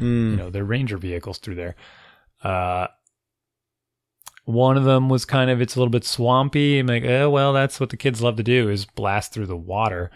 [0.04, 1.76] their you know their ranger vehicles through there.
[2.44, 2.88] Uh,
[4.46, 6.80] one of them was kind of it's a little bit swampy.
[6.80, 9.58] I'm like, oh well, that's what the kids love to do is blast through the
[9.58, 10.12] water.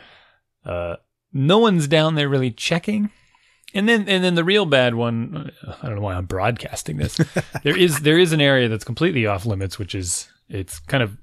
[0.66, 0.98] Uh,
[1.32, 3.10] no one's down there really checking.
[3.74, 7.18] And then and then the real bad one, I don't know why I'm broadcasting this.
[7.64, 11.18] there is there is an area that's completely off limits, which is it's kind of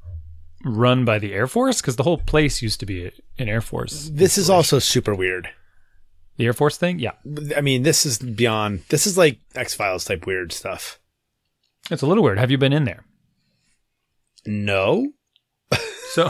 [0.64, 4.10] run by the Air Force because the whole place used to be an Air Force.
[4.12, 5.48] This is also super weird.
[6.36, 7.12] The Air Force thing, yeah,
[7.56, 8.82] I mean, this is beyond.
[8.88, 10.98] This is like X Files type weird stuff.
[11.90, 12.38] it's a little weird.
[12.38, 13.04] Have you been in there?
[14.46, 15.08] No,
[16.10, 16.28] So,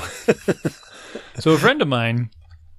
[1.38, 2.30] so a friend of mine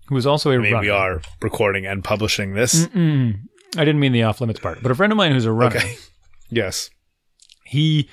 [0.08, 0.82] who is also a I mean runner.
[0.82, 2.88] we are recording and publishing this.
[2.88, 3.42] Mm,
[3.78, 5.78] I didn't mean the off limits part, but a friend of mine who's a runner.
[5.78, 5.96] Okay.
[6.50, 6.90] Yes.
[7.64, 8.08] he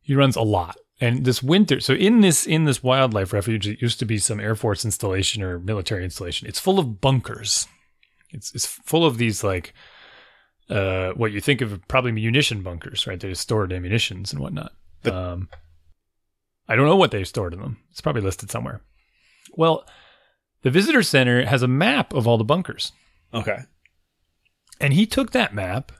[0.00, 3.80] he runs a lot and this winter so in this in this wildlife refuge it
[3.82, 7.68] used to be some air force installation or military installation it's full of bunkers
[8.30, 9.72] it's it's full of these like
[10.70, 14.72] uh what you think of probably munition bunkers right they stored ammunitions and whatnot
[15.06, 15.48] um
[16.68, 18.80] i don't know what they stored in them it's probably listed somewhere
[19.56, 19.84] well
[20.62, 22.92] the visitor center has a map of all the bunkers
[23.32, 23.58] Okay.
[24.80, 25.92] and he took that map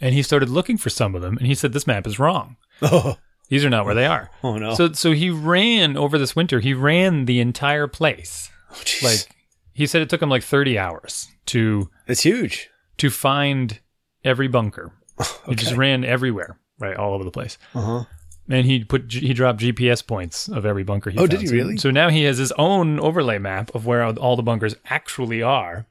[0.00, 2.56] and he started looking for some of them and he said this map is wrong
[2.82, 3.16] Oh,
[3.48, 4.74] these are not where they are oh no.
[4.74, 6.58] so so he ran over this winter.
[6.60, 8.50] He ran the entire place.
[8.72, 8.82] Oh.
[9.02, 9.28] Like
[9.74, 12.70] he said, it took him like thirty hours to it's huge.
[12.98, 13.80] to find
[14.24, 14.92] every bunker.
[15.48, 17.58] He just ran everywhere, right, all over the place.
[17.74, 18.04] Uh huh.
[18.48, 21.10] And he put he dropped GPS points of every bunker.
[21.10, 21.76] He Oh, did he really?
[21.76, 25.86] So now he has his own overlay map of where all the bunkers actually are.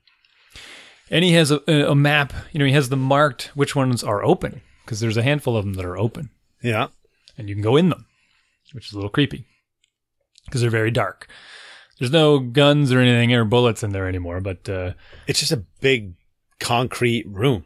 [1.09, 2.33] And he has a, a map.
[2.51, 5.65] You know, he has the marked which ones are open because there's a handful of
[5.65, 6.29] them that are open.
[6.61, 6.87] Yeah.
[7.37, 8.05] and you can go in them,
[8.73, 9.45] which is a little creepy
[10.45, 11.27] because they're very dark.
[12.03, 14.91] There's no guns or anything or bullets in there anymore, but uh,
[15.25, 16.15] It's just a big
[16.59, 17.63] concrete room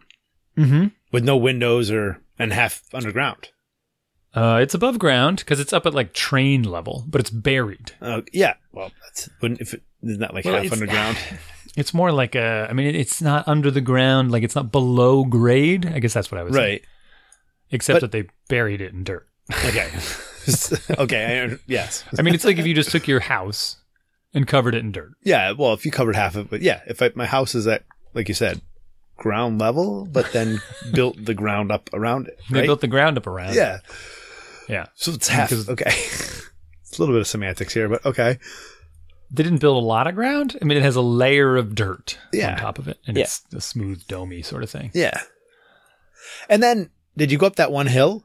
[0.55, 0.89] mm-hmm.
[1.11, 3.49] with no windows or and half underground.
[4.35, 7.93] uh, it's above ground because it's up at like train level, but it's buried.
[7.99, 8.53] Uh, yeah.
[8.71, 11.17] Well, that's wouldn't if it isn't that like Well, half it's- underground.
[11.75, 15.23] It's more like a, I mean, it's not under the ground, like it's not below
[15.25, 15.85] grade.
[15.87, 16.65] I guess that's what I was saying.
[16.73, 16.81] right.
[17.71, 19.27] Except But- that they buried it in dirt.
[19.65, 19.89] Okay.
[20.99, 21.43] okay.
[21.51, 22.03] I, yes.
[22.17, 23.77] I mean, it's like if you just took your house
[24.33, 25.11] and covered it in dirt.
[25.23, 25.51] Yeah.
[25.51, 26.81] Well, if you covered half of it, but yeah.
[26.87, 28.61] If I, my house is at like you said,
[29.17, 30.61] ground level, but then
[30.93, 32.39] built the ground up around it.
[32.49, 33.51] They built the ground up around.
[33.51, 33.55] it.
[33.55, 33.79] yeah.
[34.69, 34.85] yeah.
[34.95, 35.49] So it's half.
[35.49, 35.85] Because- Okay.
[35.89, 38.37] it's a little bit of semantics here, but okay.
[39.29, 40.57] They didn't build a lot of ground.
[40.61, 42.53] I mean, it has a layer of dirt Yeah.
[42.53, 43.23] on top of it, and Yeah.
[43.23, 44.91] it's a smooth, domey sort of thing.
[44.93, 45.19] Yeah.
[46.49, 48.23] And then, did you go up that one hill?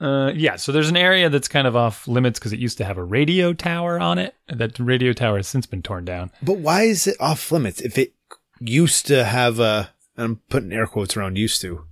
[0.00, 0.56] Uh, yeah.
[0.56, 3.04] So there's an area that's kind of off limits because it used to have a
[3.04, 4.34] radio tower on it.
[4.48, 6.30] That radio tower has since been torn down.
[6.42, 8.12] But why is it off limits if it
[8.60, 9.90] used to have a?
[10.18, 11.84] I'm putting air quotes around used to.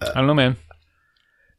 [0.00, 0.56] I don't know, man.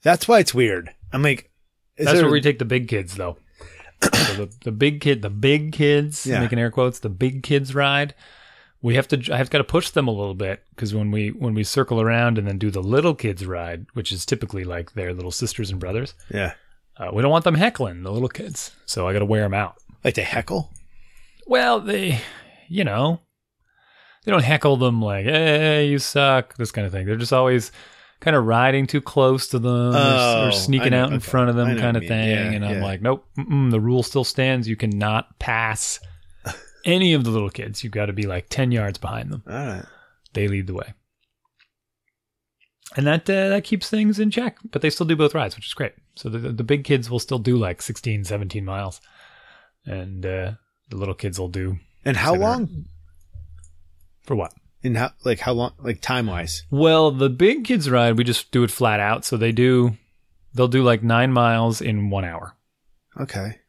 [0.04, 0.90] That's why it's weird.
[1.14, 1.50] I'm like,
[1.98, 3.38] That's there, where we take the big kids, though.
[4.04, 6.42] so the, the big kid, the big kids, Yeah.
[6.42, 8.14] making air quotes, the big kids ride.
[8.84, 9.34] We have to.
[9.34, 12.00] I have got to push them a little bit because when we when we circle
[12.02, 15.72] around and then do the little kids ride, which is typically like their little sisters
[15.72, 16.54] and brothers, yeah,
[16.98, 18.72] uh, we don't want them heckling the little kids.
[18.86, 19.78] So I got to wear them out.
[20.04, 20.72] like they heckle.
[21.48, 22.20] Well, they,
[22.68, 23.22] you know,
[24.26, 27.06] they don't heckle them like, "Hey, you suck," this kind of thing.
[27.06, 27.72] They're just always
[28.20, 31.16] kind of riding too close to them or, Oh, or I sneaking know- out in
[31.18, 31.26] okay.
[31.30, 32.30] front of them, kind of thing.
[32.30, 34.68] Yeah, and I'm like, nope, the rule still stands.
[34.68, 36.00] You cannot pass
[36.86, 37.84] any of the little kids.
[37.84, 39.44] You've got to be like ten yards behind them.
[39.48, 39.86] All right.
[40.34, 40.94] They lead the way.
[42.96, 45.66] And that uh, that keeps things in check, but they still do both rides, which
[45.68, 45.94] is great.
[46.16, 49.02] So the the big kids will still do like 16, 17 miles,
[49.86, 50.52] and uh,
[50.90, 52.86] the little kids will do And how long?
[54.24, 54.54] for what?
[54.84, 55.74] In how like how long?
[55.80, 56.64] Like time wise?
[56.70, 59.26] Well, the big kids ride, we just do it flat out.
[59.26, 59.98] So they do,
[60.54, 62.56] they'll do like nine miles in one hour.
[63.20, 63.60] Okay.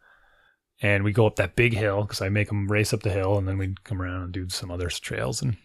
[0.82, 3.38] And we go up that big hill because I make them race up the hill
[3.38, 5.40] and then we come around and do some other trails.
[5.40, 5.56] And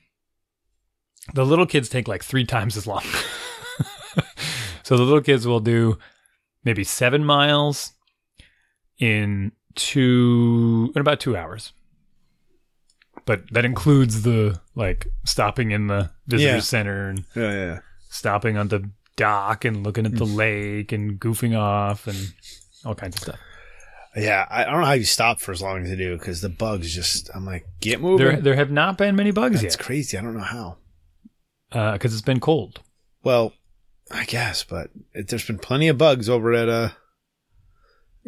[1.34, 3.04] the little kids take like three times as long.
[4.84, 5.98] so the little kids will do
[6.64, 7.94] maybe seven miles
[9.00, 11.74] in two, in about two hours.
[13.26, 16.60] But that includes the like stopping in the visitor Yeah.
[16.62, 17.80] center and Yeah, yeah.
[18.10, 20.36] stopping on the dock and looking at the mm.
[20.36, 22.34] lake and goofing off and
[22.86, 23.40] all kinds of stuff.
[24.16, 26.50] Yeah, I don't know how you stop for as long as you do because the
[26.50, 27.30] bugs just.
[27.34, 28.26] I'm like, get moving.
[28.26, 30.18] There, there have not been many bugs That's yet It's crazy.
[30.18, 30.78] I don't know how.
[31.70, 32.82] because it's been cold.
[33.24, 33.54] Well,
[34.12, 36.90] I guess, but it, there's been plenty of bugs over at uh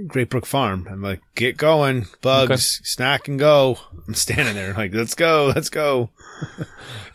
[0.07, 0.87] Great Brook Farm.
[0.89, 3.77] I'm like, get going, bugs, snack and go.
[4.07, 6.09] I'm standing there like, let's go, let's go.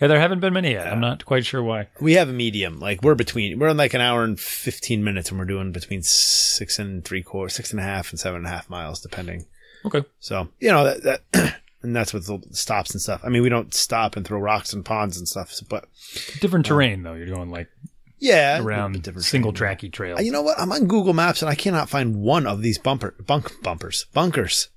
[0.00, 0.86] Yeah, there haven't been many yet.
[0.86, 1.88] I'm not quite sure why.
[2.00, 2.78] We have a medium.
[2.78, 6.02] Like we're between, we're in like an hour and 15 minutes and we're doing between
[6.02, 9.46] six and three quarters, six and a half and seven and a half miles, depending.
[9.86, 10.04] Okay.
[10.20, 13.22] So, you know, that, that and that's with the stops and stuff.
[13.24, 15.86] I mean, we don't stop and throw rocks and ponds and stuff, but
[16.40, 17.14] Different terrain though.
[17.14, 17.68] You're going like
[18.18, 20.18] yeah, around single tracky trails.
[20.18, 20.58] Uh, You know what?
[20.58, 24.68] I'm on Google Maps and I cannot find one of these bumper bunk bumpers bunkers.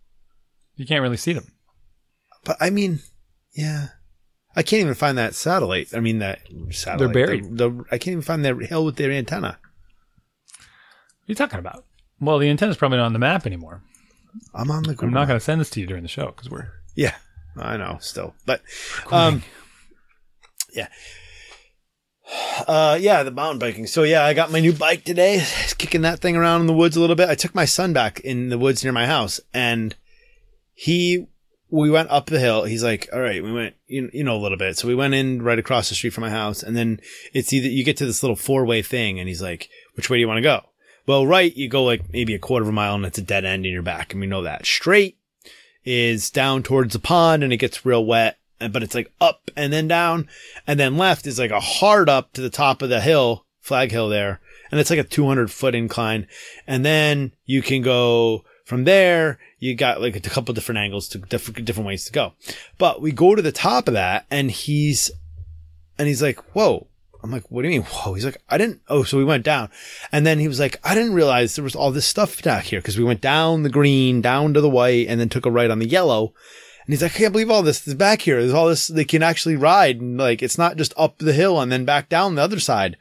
[0.75, 1.47] You can't really see them.
[2.45, 2.99] But I mean,
[3.53, 3.87] yeah,
[4.55, 5.89] I can't even find that satellite.
[5.93, 6.39] I mean that
[6.71, 7.13] satellite.
[7.13, 7.57] They're buried.
[7.57, 9.57] The, the- I can't even find that hill with their antenna.
[9.59, 11.85] What are you talking about?
[12.19, 13.81] Well, the antenna's probably not on the map anymore.
[14.53, 15.07] I'm on the Google.
[15.09, 17.15] I'm not going to send this to you during the show because we're Yeah,
[17.57, 17.97] I know.
[18.01, 18.61] Still, but
[19.11, 19.43] um,
[20.73, 20.87] yeah.
[22.67, 23.87] Uh, yeah, the mountain biking.
[23.87, 25.43] So yeah, I got my new bike today.
[25.77, 27.29] Kicking that thing around in the woods a little bit.
[27.29, 29.95] I took my son back in the woods near my house, and
[30.73, 31.27] he,
[31.69, 32.65] we went up the hill.
[32.65, 35.13] He's like, "All right, we went, you, you know, a little bit." So we went
[35.13, 36.99] in right across the street from my house, and then
[37.33, 40.17] it's either you get to this little four way thing, and he's like, "Which way
[40.17, 40.61] do you want to go?"
[41.07, 43.45] Well, right, you go like maybe a quarter of a mile, and it's a dead
[43.45, 44.65] end, and you're back, and we know that.
[44.65, 45.17] Straight
[45.83, 49.71] is down towards the pond, and it gets real wet, but it's like up and
[49.71, 50.27] then down,
[50.67, 53.91] and then left is like a hard up to the top of the hill, Flag
[53.91, 54.39] Hill there,
[54.71, 56.27] and it's like a 200 foot incline,
[56.67, 59.39] and then you can go from there.
[59.59, 62.33] You got like a couple different angles to different different ways to go,
[62.77, 65.11] but we go to the top of that, and he's
[65.97, 66.87] and he's like, "Whoa."
[67.21, 67.87] I'm like, what do you mean?
[67.89, 68.13] Whoa.
[68.13, 68.81] He's like, I didn't.
[68.87, 69.69] Oh, so we went down.
[70.09, 72.79] And then he was like, I didn't realize there was all this stuff back here
[72.79, 75.69] because we went down the green, down to the white, and then took a right
[75.69, 76.33] on the yellow.
[76.89, 78.39] And he's like, I can't believe all this is back here.
[78.41, 80.01] There's all this, they can actually ride.
[80.01, 82.97] And like, it's not just up the hill and then back down the other side.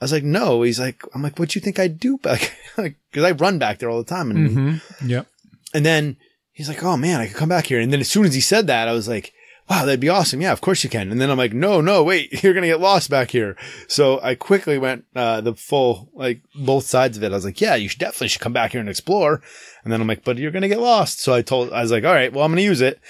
[0.00, 0.62] I was like, no.
[0.62, 2.56] He's like, I'm like, what do you think I do back?
[2.78, 4.30] like, cause I run back there all the time.
[4.30, 5.08] And, Mm-hmm.
[5.10, 5.26] Yep.
[5.74, 6.16] and then
[6.52, 7.80] he's like, oh man, I could come back here.
[7.80, 9.34] And then as soon as he said that, I was like,
[9.68, 10.40] wow, that'd be awesome.
[10.40, 11.12] Yeah, of course you can.
[11.12, 13.56] And then I'm like, no, no, wait, you're going to get lost back here.
[13.86, 17.32] So I quickly went, uh, the full, like both sides of it.
[17.32, 19.42] I was like, yeah, you should definitely should come back here and explore.
[19.84, 21.20] And then I'm like, but you're going to get lost.
[21.20, 23.00] So I told, I was like, all right, well, I'm going to use it.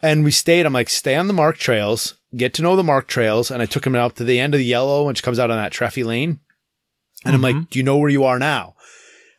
[0.00, 0.64] And we stayed.
[0.64, 3.50] I'm like, stay on the marked trails, get to know the marked trails.
[3.50, 5.56] And I took him out to the end of the yellow, which comes out on
[5.56, 6.40] that Treffy lane.
[7.24, 8.76] And I'm like, do you know where you are now?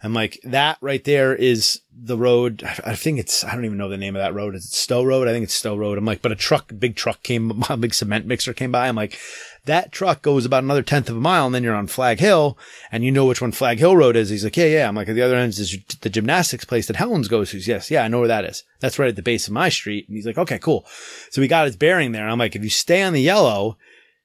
[0.01, 2.63] I'm like, that right there is the road.
[2.85, 4.55] I think it's, I don't even know the name of that road.
[4.55, 5.27] Is it Stow Road?
[5.27, 5.97] I think it's Stow Road.
[5.97, 8.87] I'm like, but a truck, big truck came, a big cement mixer came by.
[8.87, 9.19] I'm like,
[9.65, 12.57] that truck goes about another tenth of a mile and then you're on Flag Hill
[12.93, 14.29] and you know which one Flag Hill Road is.
[14.29, 14.87] He's like, yeah, yeah.
[14.87, 17.57] I'm like, at the other end is the gymnastics place that Helen's goes to.
[17.57, 18.63] Yes, yeah, I know where that is.
[18.79, 20.07] That's right at the base of my street.
[20.07, 20.85] And he's like, okay, cool.
[21.29, 22.29] So we got his bearing there.
[22.29, 23.77] I'm like, if you stay on the yellow,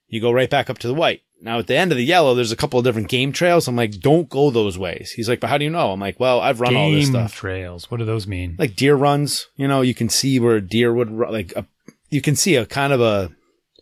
[0.07, 1.23] you go right back up to the white.
[1.45, 3.69] Now at the end of the yellow, there's a couple of different game trails.
[3.69, 5.13] I'm like, don't go those ways.
[5.13, 5.93] He's like, but how do you know?
[5.93, 7.35] I'm like, well, I've run all this Game stuff.
[7.35, 7.91] trails.
[7.91, 8.57] What do those mean?
[8.59, 11.67] Like deer runs, you know, you can see where a deer would run, like a,
[12.09, 13.31] you can see a kind of a,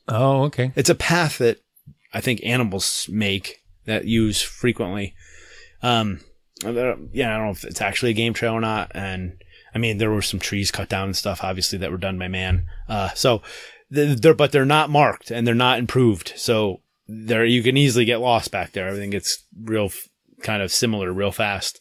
[0.09, 0.73] Oh, okay.
[0.75, 1.59] it's a path that
[2.13, 5.15] I think animals make that use frequently.
[5.83, 6.21] Um,
[6.65, 6.69] yeah,
[7.35, 8.91] I don't know if it's actually a game trail or not.
[8.95, 9.41] And
[9.75, 12.29] I mean, there were some trees cut down and stuff, obviously, that were done by
[12.29, 12.67] man.
[12.89, 13.43] Uh, so
[13.95, 16.33] th- they're, but they're not marked and they're not improved.
[16.37, 16.81] So
[17.27, 18.87] there, you can easily get lost back there.
[18.89, 20.09] Everything gets real, f-
[20.43, 21.81] kind of similar real fast.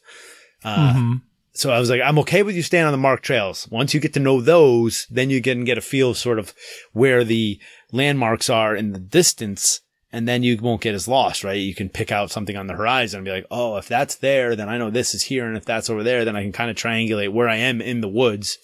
[0.64, 1.22] Uh, Mhm.
[1.54, 3.68] so I was like, I'm okay with you staying on the marked trails.
[3.72, 6.54] Once you get to know those, then you can get a feel of sort of
[6.94, 7.60] where the
[7.92, 9.82] landmarks are in the distance.
[10.14, 11.54] And then you won't get as lost, right?
[11.54, 14.58] You can pick out something on the horizon and be like, oh, if that's there,
[14.58, 15.48] then I know this is here.
[15.48, 18.02] And if that's over there, then I can kind of triangulate where I am in
[18.02, 18.58] the woods.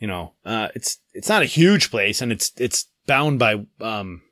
[0.00, 4.22] You know, uh, it's, it's not a huge place and it's, it's bound by, um,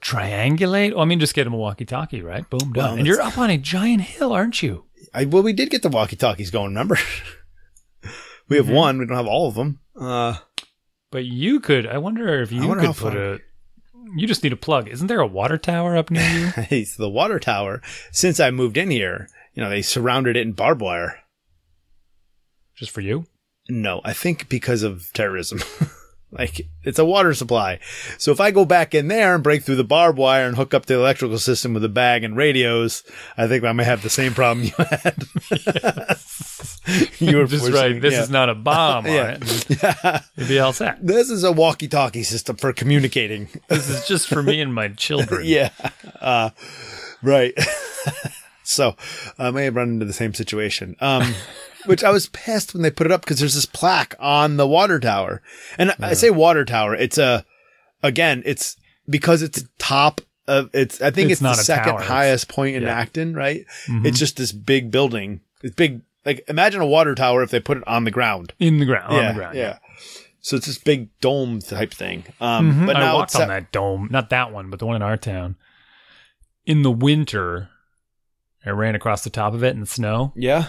[0.00, 0.92] Triangulate?
[0.94, 2.48] Oh, I mean, just get him a walkie-talkie, right?
[2.50, 2.74] Boom, done.
[2.74, 4.84] Well, and you're up on a giant hill, aren't you?
[5.14, 6.98] I, well, we did get the walkie talkies going, remember?
[8.48, 8.74] we have Mhm.
[8.74, 8.98] one.
[8.98, 9.80] We don't have all of them.
[9.98, 10.36] Uh,
[11.10, 11.86] But you could.
[11.86, 13.40] I wonder if you wonder could put a.
[14.16, 14.88] You just need a plug.
[14.88, 16.52] Isn't there a water tower up near you?
[16.70, 17.80] it's the water tower.
[18.12, 21.20] Since I moved in here, you know, they surrounded it in barbed wire.
[22.74, 23.26] just for you?
[23.68, 25.60] No, I think because of terrorism.
[26.30, 27.78] like, it's a water supply.
[28.18, 30.74] So if I go back in there and break through the barbed wire and hook
[30.74, 33.02] up the electrical system with a bag and radios,
[33.36, 35.16] I think I may have the same problem you had.
[37.18, 38.00] you were just forcing- right.
[38.00, 38.22] This yeah.
[38.22, 39.38] is not a bomb Yeah.
[39.40, 39.82] it.
[39.82, 40.20] Yeah.
[40.36, 41.04] It'd be all set.
[41.04, 43.48] This is a walkie-talkie system for communicating.
[43.68, 45.42] This is just for me and my children.
[45.44, 45.70] yeah.
[46.20, 46.50] Uh,
[47.22, 47.54] right.
[48.64, 48.96] so
[49.38, 50.96] I may have run into the same situation.
[51.00, 51.34] Um,
[51.86, 54.66] which I was pissed when they put it up because there's this plaque on the
[54.66, 55.42] water tower.
[55.78, 56.94] And I say water tower.
[56.94, 57.44] It's a,
[58.02, 58.76] again, it's
[59.08, 62.00] because it's top of, it's, I think It's it's, not the a second tower.
[62.00, 62.98] It's- highest point in yeah.
[62.98, 63.64] Acton, right?
[63.86, 64.06] Mhm.
[64.06, 65.40] It's just this big building.
[65.62, 66.02] It's big.
[66.26, 68.52] like imagine a water tower if they put it on the ground.
[68.58, 69.12] in the ground.
[69.12, 69.56] on yeah, the ground.
[69.56, 69.78] yeah.
[70.40, 72.24] So it's this big dome type thing.
[72.40, 72.86] Um, Mhm.
[72.86, 75.16] but I now walked on that dome, not that one, but the one in our
[75.16, 75.56] town.
[76.64, 77.70] In the winter,
[78.64, 80.66] I ran across the top of it in the snow, Yeah,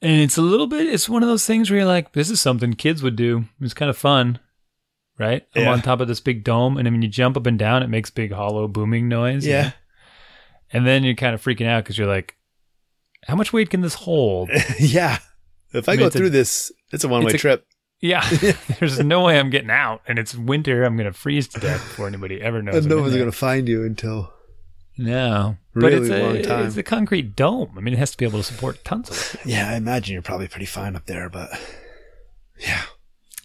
[0.00, 0.86] and it's a little bit.
[0.86, 3.74] It's one of those things where you're like, "This is something kids would do." It's
[3.74, 4.38] kind of fun,
[5.18, 5.46] right?
[5.54, 7.82] I'm on top of this big dome, and then when you jump up and down,
[7.82, 9.44] it makes big hollow booming noise.
[9.44, 9.72] you yeah, know?
[10.72, 12.36] and then you're kind of freaking out because you're like,
[13.26, 15.18] "How much weight can this hold?" yeah.
[15.72, 17.66] If I, I mean, go it's a- through this, it's a one way trip.
[18.00, 18.28] Yeah,
[18.78, 20.84] there's no way I'm getting out, and it's winter.
[20.84, 22.76] I'm gonna freeze to death before anybody ever knows.
[22.76, 24.32] And no one's gonna find you until
[24.98, 26.66] No, Really but it's a, long time.
[26.66, 27.72] it's a concrete dome.
[27.76, 29.40] I mean, it has to be able to support tons of it.
[29.46, 31.50] Yeah, I imagine you're probably pretty fine up there, but
[32.58, 32.82] yeah,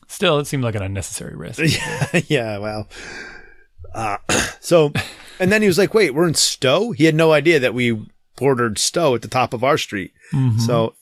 [0.07, 1.59] Still, it seemed like an unnecessary risk.
[1.65, 2.57] yeah, yeah.
[2.59, 2.87] Well,
[3.95, 4.17] uh,
[4.59, 4.91] so,
[5.39, 8.05] and then he was like, "Wait, we're in Stow." He had no idea that we
[8.35, 10.13] bordered Stow at the top of our street.
[10.31, 10.59] Mhm.
[10.61, 10.93] So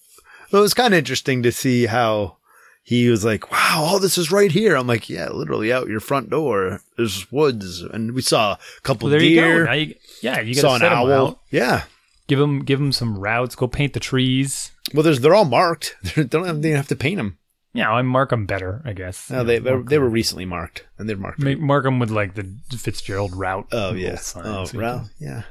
[0.52, 2.38] it was kind of interesting to see how
[2.84, 6.00] he was like, "Wow, all this is right here." I'm like, "Yeah, literally out your
[6.00, 6.80] front door.
[6.98, 9.42] There's woods, and we saw a couple well, there you go.
[9.42, 11.12] deer, Now you, yeah, you saw got to an owl.
[11.12, 11.40] out.
[11.50, 11.84] Yeah."
[12.28, 13.56] Give them, give them some routes.
[13.56, 14.72] Go paint the trees.
[14.94, 15.98] Well, there's they're all marked.
[16.16, 17.38] they don't have, they don't have to paint them.
[17.74, 19.30] Yeah, I mark them better, I guess.
[19.30, 21.40] No, they they, they were recently marked, and they're marked.
[21.40, 23.68] Ma- mark them with like the Fitzgerald route.
[23.72, 24.20] Oh yeah.
[24.36, 25.44] Oh, you well, yeah.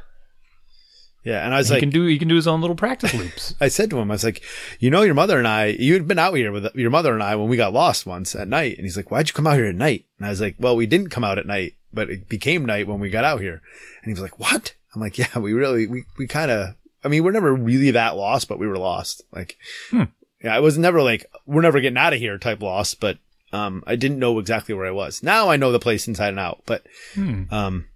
[1.25, 3.13] Yeah, and I was he like, can do he can do his own little practice
[3.13, 3.55] loops.
[3.61, 4.43] I said to him, I was like,
[4.79, 7.37] you know, your mother and I, you'd been out here with your mother and I
[7.37, 8.77] when we got lost once at night.
[8.79, 10.07] And he's like, why'd you come out here at night?
[10.19, 12.87] And I was like, well, we didn't come out at night, but it became night
[12.87, 13.63] when we got out here.
[14.03, 14.75] And he was like, what?
[14.95, 16.75] I'm like, yeah, we really, we, we kind of,
[17.05, 19.23] I mean, we're never really that lost, but we were lost.
[19.33, 19.57] Like,
[19.91, 20.05] Hmm.
[20.43, 23.19] yeah, I was never like, we're never getting out of here type lost, but,
[23.53, 25.23] um, I didn't know exactly where I was.
[25.23, 27.45] Now I know the place inside and out, but, Hmm.
[27.51, 27.87] um,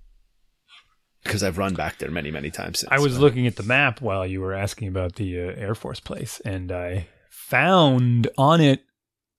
[1.22, 2.92] because I've run back there many, many times since.
[2.92, 5.98] I was looking at the map while you were asking about the uh, Air Force
[6.00, 8.82] place, and I found on it.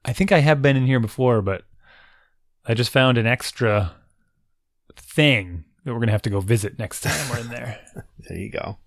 [0.04, 1.64] I think I have been in here before, but
[2.66, 3.94] I just found an extra
[4.96, 7.80] thing that we're gonna have to go visit next time we're in there.
[8.28, 8.80] There you go.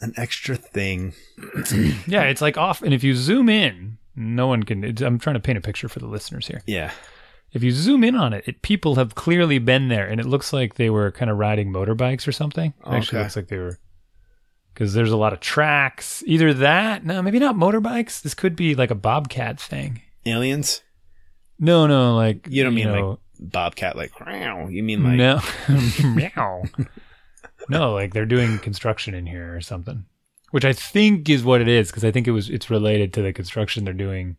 [0.00, 1.14] An extra thing.
[2.06, 4.84] yeah, it's like off, and if you zoom in, no one can.
[4.84, 6.62] It's, I'm trying to paint a picture for the listeners here.
[6.66, 6.92] Yeah.
[7.52, 10.52] If you zoom in on it, it people have clearly been there, and it looks
[10.52, 12.74] like they were kind of riding motorbikes or something.
[12.86, 13.78] It actually looks like they were
[14.72, 16.22] because there's a lot of tracks.
[16.26, 18.20] Either that, no, maybe not motorbikes.
[18.20, 20.02] This could be like a bobcat thing.
[20.26, 20.82] Aliens?
[21.58, 25.40] No, no, like You don't mean know, like Bobcat, like, "Meow." you mean like, no,
[26.04, 26.62] meow.
[27.68, 30.04] no, like they're doing construction in here or something,
[30.50, 33.22] which I think is what it is because I think it was it's related to
[33.22, 34.36] the construction they're doing.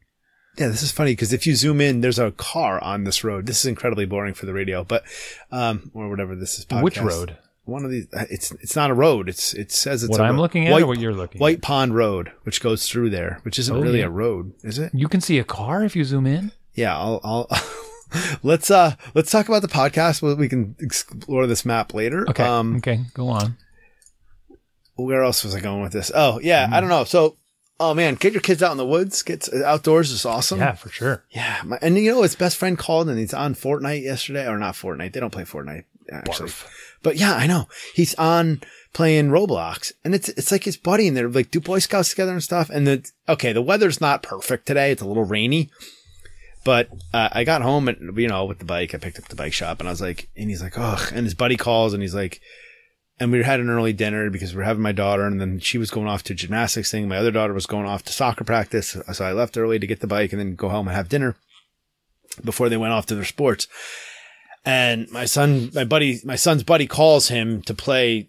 [0.57, 3.45] yeah, this is funny because if you zoom in, there's a car on this road.
[3.45, 5.03] This is incredibly boring for the radio, but,
[5.51, 6.65] um, or whatever this is.
[6.65, 6.83] Podcast.
[6.83, 7.37] Which road?
[7.65, 9.27] One of these, uh, it's, it's not a road.
[9.27, 11.39] It's, it says it's What a I'm ro- looking at White, or what you're looking
[11.39, 14.05] White Pond Road, which goes through there, which isn't Oh, really yeah.
[14.05, 14.93] a road, is it?
[14.95, 16.53] You can see a car if you zoom in.
[16.75, 17.47] Yeah, I'll, I'll,
[18.43, 20.21] let's, uh, let's talk about the podcast.
[20.21, 22.25] We- We can explore this map later.
[22.29, 23.57] Okay, Um, okay, go on.
[24.95, 26.11] where else was I going with this?
[26.13, 27.03] Oh, yeah, I don't know.
[27.03, 27.37] So,
[27.79, 29.21] oh man, get your kids out in the woods.
[29.23, 30.59] Get outdoors is awesome.
[30.59, 31.23] Yeah, for sure.
[31.29, 31.61] Yeah.
[31.65, 34.73] My, and you know, his best friend called and he's on Fortnite yesterday, or not
[34.75, 35.13] Fortnite.
[35.13, 36.49] They don't play Fortnite actually.
[36.49, 36.65] Barf.
[37.03, 38.61] But yeah, I know he's on
[38.93, 42.31] playing Roblox, and it's it's like his buddy, and they're like do Boy Scouts together
[42.31, 42.71] and stuff.
[42.71, 45.69] And the okay, the weather's not perfect today; it's a little rainy.
[46.67, 49.37] But uh, I got home and you know with the bike, I picked up the
[49.37, 52.03] bike shop, and I was like, and he's like, oh, and his buddy calls, and
[52.03, 52.41] he's like,
[53.21, 55.77] and we had an early dinner because we are having my daughter, and then she
[55.77, 57.07] was going off to gymnastics thing.
[57.07, 60.01] My other daughter was going off to soccer practice, so I left early to get
[60.01, 61.37] the bike and then go home and have dinner
[62.43, 63.69] before they went off to their sports.
[64.65, 68.27] And my son, my buddy, my son's buddy calls him to play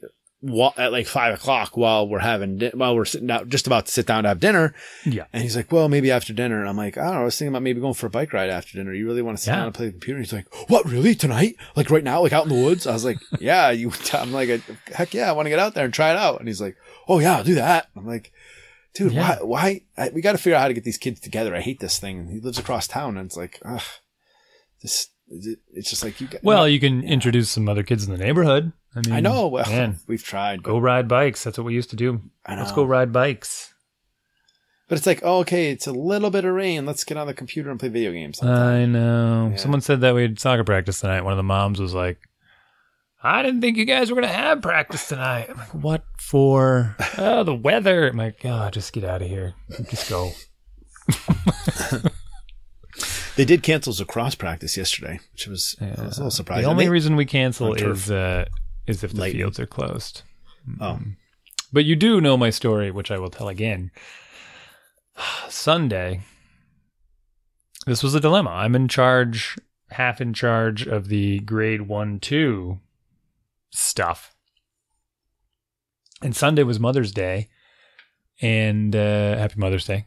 [0.76, 3.92] at like five o'clock while we're having, di- while we're sitting down, just about to
[3.92, 4.72] sit down to have dinner.
[5.04, 5.24] Yeah.
[5.32, 6.60] And he's like, well, maybe after dinner.
[6.60, 7.20] And I'm like, I don't know.
[7.22, 8.92] I was thinking about maybe going for a bike ride after dinner.
[8.94, 9.56] You really want to sit Yeah.
[9.56, 10.20] down and play the computer?
[10.20, 11.14] He's like, what, really?
[11.16, 11.56] Tonight?
[11.74, 12.22] Like right now?
[12.22, 12.86] Like out in the woods?
[12.86, 14.48] I was like, yeah, you, I'm like,
[14.94, 16.38] heck yeah, I want to get out there and try it out.
[16.38, 16.76] And he's like,
[17.08, 17.88] oh yeah, I'll do that.
[17.96, 18.32] I'm like,
[18.94, 19.38] dude, Yeah.
[19.40, 21.54] why, why, I, we got to figure out how to get these kids together.
[21.56, 22.28] I hate this thing.
[22.30, 23.82] He lives across town and it's like, ugh,
[24.82, 28.18] this, it's just like you get, Well, you can introduce some other kids in the
[28.18, 28.72] neighborhood.
[28.94, 29.48] I mean, I know.
[29.48, 31.44] Well, man, we've tried, go ride bikes.
[31.44, 32.22] That's what we used to do.
[32.48, 33.74] Let's go ride bikes.
[34.88, 36.86] But it's like, oh, okay, it's a little bit of rain.
[36.86, 38.42] Let's get on the computer and play video games.
[38.42, 39.50] I know.
[39.50, 39.56] Yeah.
[39.56, 41.20] Someone said that we had soccer practice tonight.
[41.20, 42.18] One of the moms was like,
[43.22, 45.48] I didn't think you guys were going to have practice tonight.
[45.50, 46.96] I'm like, what for?
[47.18, 48.08] oh, the weather.
[48.08, 49.54] I'm like, oh, just get out of here.
[49.90, 50.30] Just go.
[53.38, 56.64] They did cancel the cross practice yesterday, which was, I was a little surprising.
[56.64, 58.44] The only They- reason we cancel is uh,
[58.86, 59.42] is if the Lightning.
[59.42, 60.22] fields are closed.
[60.80, 60.98] Oh,
[61.72, 63.90] But you do know my story, which I will tell again.
[65.48, 66.22] Sunday.
[67.86, 68.50] This was a dilemma.
[68.50, 69.56] I'm in charge,
[69.90, 72.80] half in charge of the grade one, two
[73.70, 74.34] stuff.
[76.20, 77.48] And Sunday was Mother's Day.
[78.42, 80.06] And uh, happy Mother's Day.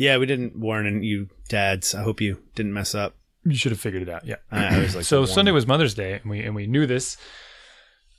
[0.00, 1.94] Yeah, we didn't warn you dads.
[1.94, 3.16] I hope you didn't mess up.
[3.44, 4.24] You should have figured it out.
[4.24, 4.36] Yeah.
[4.50, 7.18] I, I was like, so Sunday was Mother's Day, and we and we knew this.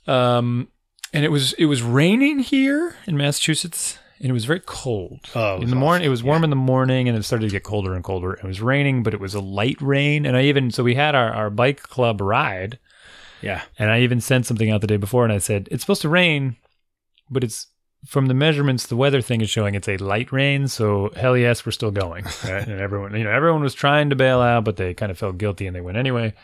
[0.06, 0.68] Um,
[1.12, 5.22] and it was it was raining here in Massachusetts, and it was very cold.
[5.34, 7.46] Oh, it was in the morning, it was warm in the morning, and it started
[7.46, 8.34] to get colder and colder.
[8.34, 11.16] It was raining, but it was a light rain, and I even so we had
[11.16, 12.78] our our bike club ride,
[13.40, 13.62] yeah.
[13.76, 16.08] and I even sent something out the day before, and I said it's supposed to
[16.08, 16.58] rain,
[17.28, 17.66] but it's
[18.06, 20.68] from the measurements, the weather thing is showing it's a light rain.
[20.68, 22.24] So hell yes, we're still going.
[22.44, 22.66] Right?
[22.66, 25.38] and everyone, you know, everyone was trying to bail out, but they kind of felt
[25.38, 26.34] guilty and they went anyway,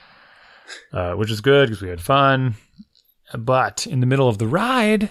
[0.93, 2.55] uh, which is good because we had fun.
[3.37, 5.11] But in the middle of the ride,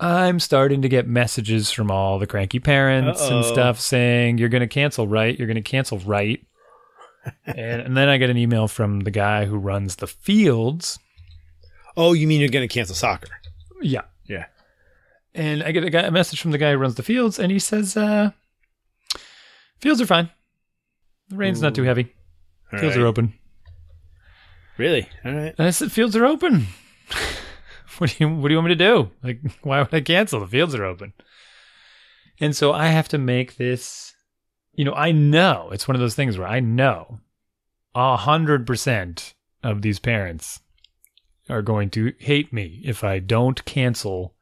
[0.00, 3.52] I'm starting to get messages from all the cranky parents and Uh-oh.
[3.52, 5.36] stuff saying you're going to cancel, right?
[5.36, 6.44] You're going to cancel, right?
[7.46, 10.98] and, and then I get an email from the guy who runs the fields.
[11.96, 13.28] Oh, you mean you're going to cancel soccer?
[13.80, 14.02] Yeah.
[14.26, 14.46] Yeah.
[15.38, 17.52] And I get a, guy, a message from the guy who runs the fields, and
[17.52, 18.32] he says, uh,
[19.78, 20.30] "Fields are fine.
[21.28, 22.12] The rain's not too heavy.
[22.72, 23.04] All Fields right.
[23.04, 23.34] are open."
[24.78, 25.08] Really?
[25.24, 25.54] All right.
[25.56, 26.66] And I said, "Fields are open.
[27.98, 29.10] what do you What do you want me to do?
[29.22, 30.40] Like, why would I cancel?
[30.40, 31.12] The fields are open."
[32.40, 34.14] And so I have to make this.
[34.72, 37.20] You know, I know it's one of those things where I know
[37.94, 40.58] a hundred percent of these parents
[41.48, 44.34] are going to hate me if I don't cancel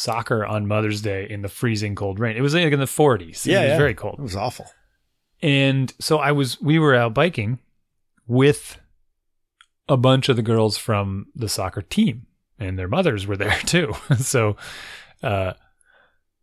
[0.00, 2.36] soccer on Mother's Day in the freezing cold rain.
[2.36, 3.44] It was like in the 40s.
[3.44, 3.76] Yeah, it was yeah.
[3.76, 4.16] very cold.
[4.18, 4.66] It was awful.
[5.42, 7.58] And so I was, we were out biking
[8.26, 8.78] with
[9.88, 12.26] a bunch of the girls from the soccer team,
[12.58, 13.92] and their mothers were there too.
[14.18, 14.56] so,
[15.22, 15.52] uh,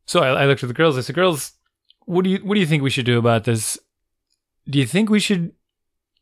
[0.05, 0.97] so I, I looked at the girls.
[0.97, 1.53] I said, "Girls,
[2.05, 3.77] what do you what do you think we should do about this?
[4.69, 5.53] Do you think we should?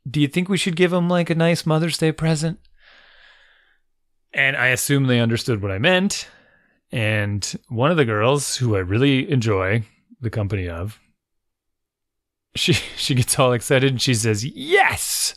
[0.09, 2.59] Do you think we should give them like a nice Mother's Day present?"
[4.33, 6.27] And I assume they understood what I meant.
[6.95, 9.83] And one of the girls, who I really enjoy
[10.21, 10.97] the company of,
[12.55, 15.35] she she gets all excited and she says, "Yes,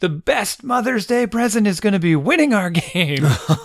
[0.00, 3.24] the best Mother's Day present is going to be winning our game."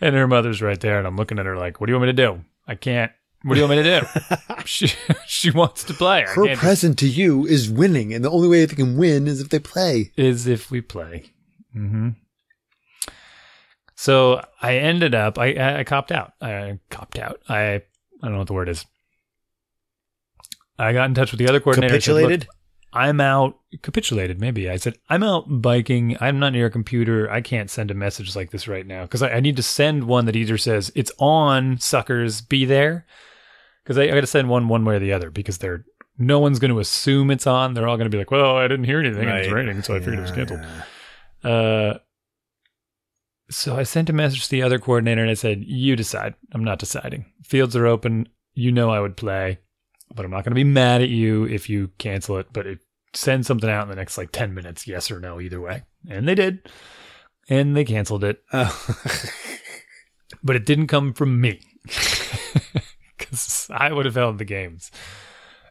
[0.00, 2.08] and her mother's right there, and I'm looking at her like, "What do you want
[2.08, 2.44] me to do?
[2.66, 3.12] I can't.
[3.44, 4.06] What do you want me to do?"
[4.64, 4.88] she
[5.28, 6.24] she wants to play.
[6.24, 9.40] I Her present to you is winning, and the only way they can win is
[9.40, 10.10] if they play.
[10.16, 11.26] is if we play.
[11.72, 12.08] hmm
[14.00, 16.32] So I ended up, I, I, I copped out.
[16.40, 17.42] I copped out.
[17.50, 17.82] I, I
[18.22, 18.86] don't know what the word is.
[20.78, 21.96] I got in touch with the other coordinator.
[21.96, 22.48] I said, "Look, Capitulated?
[22.94, 23.58] I'm out.
[23.82, 24.70] Capitulated, maybe.
[24.70, 26.16] I said, I'm out biking.
[26.18, 27.30] I'm not near a computer.
[27.30, 30.04] I can't send a message like this right now because I, I need to send
[30.04, 33.04] one that either says it's on, suckers, be there.
[33.84, 35.84] Because I, I got to send one one way or the other because they're
[36.16, 37.74] no one's going to assume it's on.
[37.74, 39.28] They're all going to be like, well, I didn't hear anything.
[39.28, 39.54] and It's Right.
[39.54, 40.64] raining, so I figured it was canceled.
[41.44, 41.98] Uh,
[43.50, 46.34] so I sent a message to the other coordinator and I said, "You decide.
[46.52, 47.26] I'm not deciding.
[47.44, 48.28] Fields are open.
[48.54, 49.58] You know I would play,
[50.14, 52.48] but I'm not going to be mad at you if you cancel it.
[52.52, 52.78] But it,
[53.14, 56.26] send something out in the next like ten minutes, yes or no, either way." And
[56.26, 56.68] they did,
[57.48, 58.42] and they canceled it.
[58.52, 58.96] Oh.
[60.42, 61.60] But it didn't come from me
[63.18, 64.90] because I would have held the games.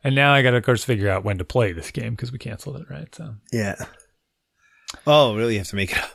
[0.03, 2.31] And now I got to, of course, figure out when to play this game because
[2.31, 3.13] we canceled it, right?
[3.13, 3.35] So.
[3.51, 3.75] yeah.
[5.05, 5.53] Oh, really?
[5.53, 6.11] You have to make it up.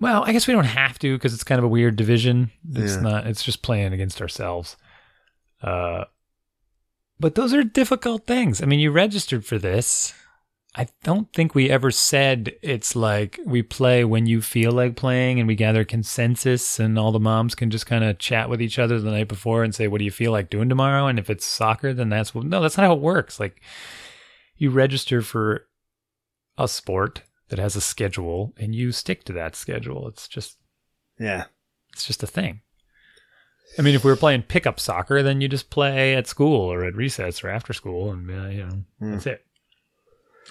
[0.00, 2.50] Well, I guess we don't have to because it's kind of a weird division.
[2.74, 3.00] It's Yeah.
[3.00, 3.26] not.
[3.26, 4.76] It's just playing against ourselves.
[5.62, 6.04] Uh,
[7.18, 8.62] but those are difficult things.
[8.62, 10.14] I mean, you registered for this.
[10.76, 15.40] I don't think we ever said it's like we play when you feel like playing
[15.40, 18.78] and we gather consensus and all the moms can just kind of chat with each
[18.78, 21.06] other the night before and say, what do you feel like doing tomorrow?
[21.08, 23.40] And if it's soccer, then that's what, no, that's not how it works.
[23.40, 23.60] Like
[24.56, 25.66] you register for
[26.56, 30.06] a sport that has a schedule and you stick to that schedule.
[30.08, 30.58] It's just,
[31.18, 31.44] Yeah.
[31.92, 32.60] it's just a thing.
[33.78, 36.84] I mean, if we were playing pickup soccer, then you just play at school or
[36.84, 39.12] at recess or after school, and uh, you know Hmm.
[39.12, 39.44] that's it.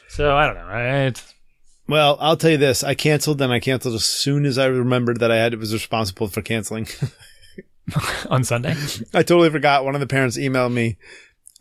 [0.08, 0.68] So I don't know.
[0.68, 1.34] I, it's,
[1.88, 2.84] Well, I'll tell you this.
[2.84, 6.28] I canceled, then I canceled as soon as I remembered that I had was responsible
[6.28, 6.88] for canceling.
[8.30, 8.76] on Sunday,
[9.14, 9.84] I totally forgot.
[9.86, 10.98] One of the parents emailed me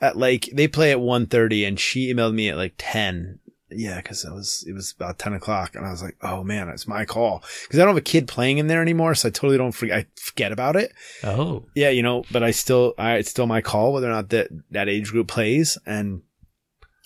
[0.00, 3.38] at like they play at 1.30 and she emailed me at like 10.
[3.70, 6.68] Yeah, because it was it was about 10 o'clock and I was like, oh man,
[6.68, 9.30] it's my call because I don't have a kid playing in there anymore, so I
[9.30, 9.98] totally don't forget.
[9.98, 10.92] I forget about it.
[11.24, 14.28] oh, Yeah, you know, but I still, I it's still my call whether or not
[14.30, 15.78] that that age group plays.
[15.84, 16.22] And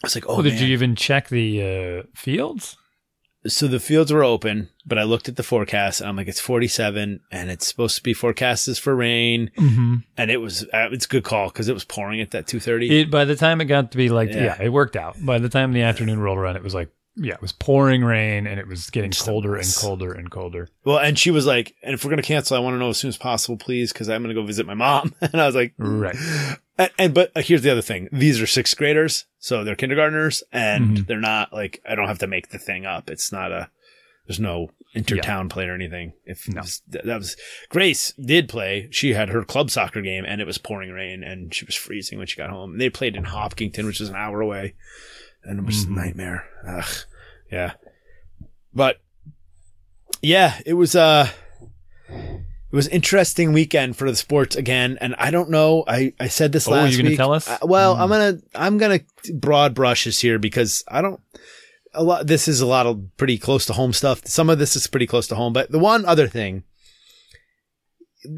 [0.02, 2.76] I was like, oh, well, did you even check the uh, fields?
[3.46, 6.40] So the fields were open, but I looked at the forecast and I'm like, it's
[6.40, 9.50] 47 and it's supposed to be forecasted for rain.
[9.56, 9.96] Mm-hmm.
[10.16, 12.90] And it was, uh, it's a good call because it was pouring at that 2.30.
[12.90, 14.44] It by the time it got to be like Yeah.
[14.44, 14.62] yeah.
[14.62, 15.16] it worked out.
[15.24, 18.46] By the time the afternoon rolled around, it was like yeah, it was pouring rain
[18.46, 20.68] and it was getting Just colder and colder and colder.
[20.84, 22.90] well, and she was like, and if we're going to cancel, I want to know
[22.90, 25.14] as soon as possible, please, because I'm going to go visit my mom.
[25.20, 26.16] and I was like, Right.
[26.80, 30.42] And, and but uh, here's the other thing: these are sixth graders, so they're kindergartners,
[30.50, 31.06] and Mhm.
[31.06, 33.10] they're not like I don't have to make the thing up.
[33.10, 33.68] It's not a
[34.26, 36.12] there's no intertown play or anything.
[36.24, 36.60] If No.
[36.62, 37.36] was- that was
[37.68, 41.52] Grace did play, she had her club soccer game, and it was pouring rain, and
[41.54, 42.72] she was freezing when she got home.
[42.72, 44.74] And They played in Hopkinton, which is an hour away,
[45.44, 45.88] and it was Mhm.
[45.88, 46.48] a nightmare.
[46.66, 46.96] Ugh,
[47.52, 47.72] yeah,
[48.72, 49.00] but
[50.22, 51.28] yeah, it was uh
[52.72, 55.84] it was interesting weekend for the sports again, and I don't know.
[55.88, 57.16] I, I said this Oh, last you're gonna week.
[57.18, 57.48] tell us?
[57.48, 58.00] Uh, well, Mm.
[58.00, 59.00] I'm gonna I'm gonna
[59.34, 61.20] broad brushes here because I don't
[61.94, 62.26] a lot.
[62.28, 64.24] This is a lot of pretty close to home stuff.
[64.26, 66.62] Some of this is pretty close to home, but the one other thing.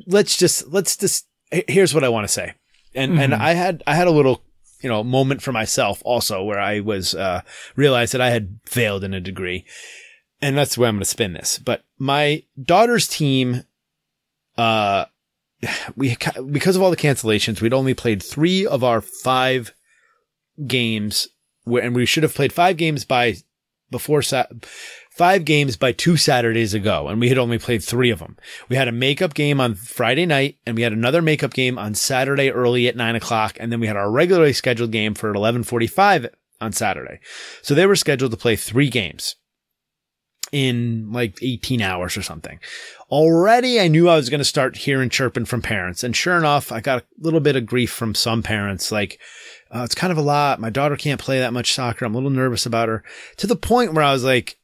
[0.07, 1.27] Let's just let's just
[1.69, 2.55] here's what I want to say,
[2.95, 3.41] and and Mhm.
[3.41, 4.43] I had I had a little
[4.81, 7.41] you know moment for myself also where I was uh
[7.75, 9.65] realized that I had failed in a degree,
[10.41, 11.59] and that's where I'm going to spin this.
[11.59, 13.65] But my daughter's team
[14.57, 15.05] uh
[15.97, 16.17] we
[16.51, 19.75] because of all the cancellations we'd only played 3 of our 5
[20.67, 21.29] games
[21.67, 23.37] and we should have played 5 games by
[23.91, 24.47] before sa-
[25.13, 28.37] 5 games by 2 Saturdays ago and we had only played 3 of them.
[28.69, 31.95] We had a makeup game on Friday night and we had another makeup game on
[31.95, 36.31] Saturday early at 9 o'clock and then we had our regularly scheduled game for 11:45
[36.61, 37.21] on Saturday.
[37.61, 39.37] So they were scheduled to play 3 games
[40.53, 42.61] in like 18 hours or something.
[43.11, 46.05] Already I knew I was going to start hearing chirping from parents.
[46.05, 48.93] And sure enough, I got a little bit of grief from some parents.
[48.93, 49.19] Like,
[49.75, 50.61] uh, it's kind of a lot.
[50.61, 52.05] My daughter can't play that much soccer.
[52.05, 53.03] I'm a little nervous about her
[53.39, 54.59] to the point where I was like,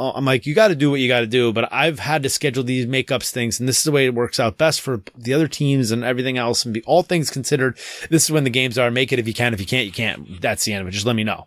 [0.00, 1.52] oh, I'm like, you got to do what you got to do.
[1.52, 3.60] But I've had to schedule these makeups things.
[3.60, 6.36] And this is the way it works out best for the other teams and everything
[6.36, 6.64] else.
[6.64, 7.78] And be all things considered,
[8.10, 8.90] this is when the games are.
[8.90, 9.54] Make it if you can.
[9.54, 10.40] If you can't, you can't.
[10.40, 10.92] That's the end of it.
[10.92, 11.46] Just let me know.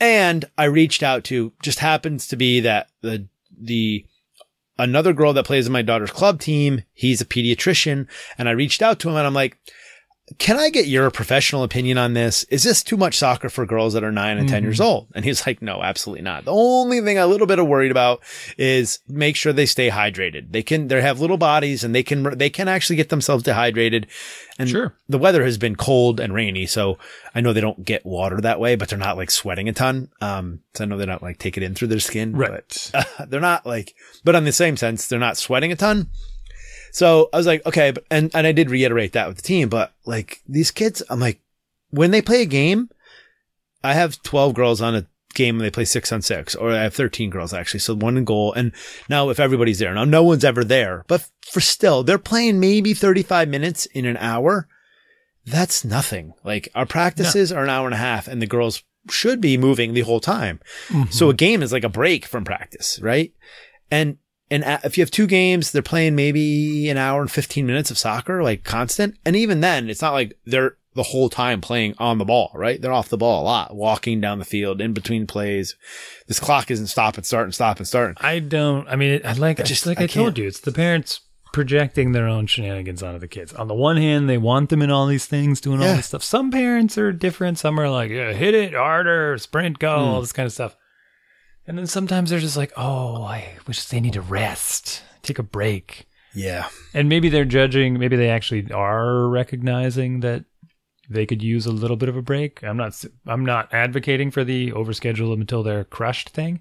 [0.00, 3.26] And I reached out to just happens to be that the,
[3.56, 4.06] the,
[4.78, 6.82] another girl that plays in my daughter's club team.
[6.92, 9.58] He's a pediatrician and I reached out to him and I'm like,
[10.38, 12.44] can I get your professional opinion on this?
[12.44, 14.64] Is this too much soccer for girls that are nine and 10 Mhm.
[14.64, 15.08] years old?
[15.14, 16.46] And he's like, no, absolutely not.
[16.46, 18.22] The only thing I'm a little bit of worried about
[18.56, 20.50] is make sure they stay hydrated.
[20.52, 24.06] They can, they have little bodies and they can, they can actually get themselves dehydrated.
[24.58, 24.96] And Sure.
[25.10, 26.64] the weather has been cold and rainy.
[26.64, 26.98] So
[27.34, 30.08] I know they don't get water that way, but they're not like sweating a ton.
[30.22, 32.50] Um, so I know they're not like take it in through their skin, Right.
[32.50, 33.94] but uh, they're not like,
[34.24, 36.08] but on the same sense, they're not sweating a ton.
[36.94, 39.68] So I was like, okay, but, and, and I did reiterate that with the team,
[39.68, 41.40] but like these kids, I'm like,
[41.90, 42.88] when they play a game,
[43.82, 46.84] I have 12 girls on a game and they play six on six, or I
[46.84, 47.80] have 13 girls actually.
[47.80, 48.52] So one in goal.
[48.52, 48.70] And
[49.08, 52.94] now if everybody's there, now no one's ever there, but for still, they're playing maybe
[52.94, 54.68] 35 minutes in an hour.
[55.44, 56.34] That's nothing.
[56.44, 59.94] Like our practices are an hour and a half and the girls should be moving
[59.94, 60.60] the whole time.
[60.90, 61.10] Mm-hmm.
[61.10, 63.32] So a game is like a break from practice, right?
[63.90, 64.18] And
[64.62, 67.98] and if you have two games, they're playing maybe an hour and 15 minutes of
[67.98, 69.16] soccer, like constant.
[69.24, 72.80] And even then, it's not like they're the whole time playing on the ball, right?
[72.80, 75.74] They're off the ball a lot, walking down the field in between plays.
[76.28, 78.16] This clock isn't stop and start and stop and start.
[78.20, 78.86] I don't.
[78.88, 81.20] I mean, it, I like just- just like I I, told you, it's the parents
[81.52, 83.52] projecting their own shenanigans onto the kids.
[83.52, 85.90] On the one hand, they want them in all these things, doing Yeah.
[85.90, 86.22] all this stuff.
[86.24, 87.58] Some parents are different.
[87.58, 90.04] Some are like, yeah, hit it harder, sprint, go, Hmm.
[90.10, 90.76] all this kind of stuff.
[91.66, 95.42] And then sometimes they're just like, oh, I wish they need to rest, take a
[95.42, 96.06] break.
[96.34, 96.68] Yeah.
[96.92, 97.98] And maybe they're judging.
[97.98, 100.44] Maybe they actually are recognizing that
[101.08, 102.62] they could use a little bit of a break.
[102.62, 103.02] I'm not.
[103.26, 106.60] I'm not advocating for the overschedule them until they're crushed thing.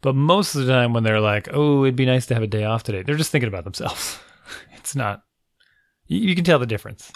[0.00, 2.48] But most of the time, when they're like, "Oh, it'd be nice to have a
[2.48, 4.18] day off today," they're just thinking about themselves.
[4.74, 5.22] it's not.
[6.06, 7.12] You, you can tell the difference.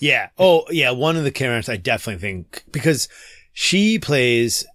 [0.00, 0.30] Yeah.
[0.38, 0.90] Oh, yeah.
[0.90, 3.08] One of the characters I definitely think because
[3.52, 4.66] she plays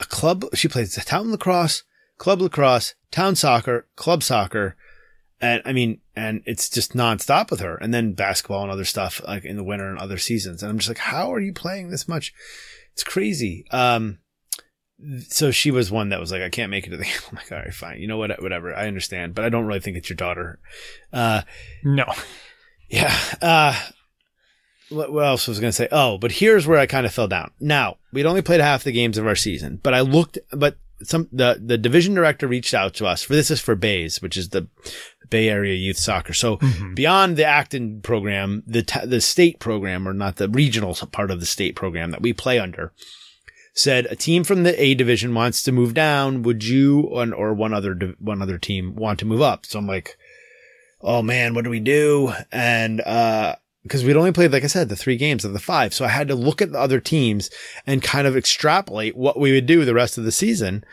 [0.00, 0.44] a club.
[0.54, 1.84] She plays town lacrosse,
[2.18, 4.76] club lacrosse, town soccer, club soccer.
[5.40, 9.22] And I mean, and it's just nonstop with her and then basketball and other stuff
[9.26, 10.62] like in the winter and other seasons.
[10.62, 12.34] And I'm just like, how are you playing this much?
[12.92, 13.64] It's crazy.
[13.70, 14.18] Um,
[15.28, 17.14] so she was one that was like, I can't make it to the game.
[17.30, 18.00] I'm like, all right, fine.
[18.00, 18.42] You know what?
[18.42, 18.74] Whatever.
[18.74, 20.58] I understand, but I don't really think it's your daughter.
[21.12, 21.42] Uh,
[21.82, 22.04] No.
[22.90, 23.14] yeah.
[23.40, 23.80] Uh,
[24.90, 25.88] what, what else was I going to say?
[25.90, 27.50] Oh, but here's where I kind of fell down.
[27.60, 31.28] Now we'd only played half the games of our season, but I looked, but some,
[31.32, 34.50] the, the division director reached out to us for this is for Bays, which is
[34.50, 34.68] the
[35.30, 36.34] Bay Area Youth Soccer.
[36.34, 36.58] So
[36.94, 41.40] beyond the Acton program, the, ta- the state program or not the regional part of
[41.40, 42.92] the state program that we play under,
[43.72, 46.42] said a team from the A division wants to move down.
[46.42, 49.64] Would you or, or one other one other team want to move up?
[49.64, 50.18] So I'm like,
[51.00, 52.32] oh man, what do we do?
[52.50, 55.94] And uh, because we'd only played, like I said, the three games of the five,
[55.94, 57.50] so I had to look at the other teams
[57.86, 60.84] and kind of extrapolate what we would do the rest of the season.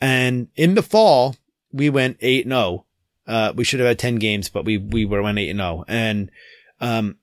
[0.00, 1.36] And in the fall,
[1.72, 2.86] we went eight and zero.
[3.26, 5.84] Uh, we should have had ten games, but we we were went eight and zero.
[5.86, 6.30] And
[6.80, 7.18] um,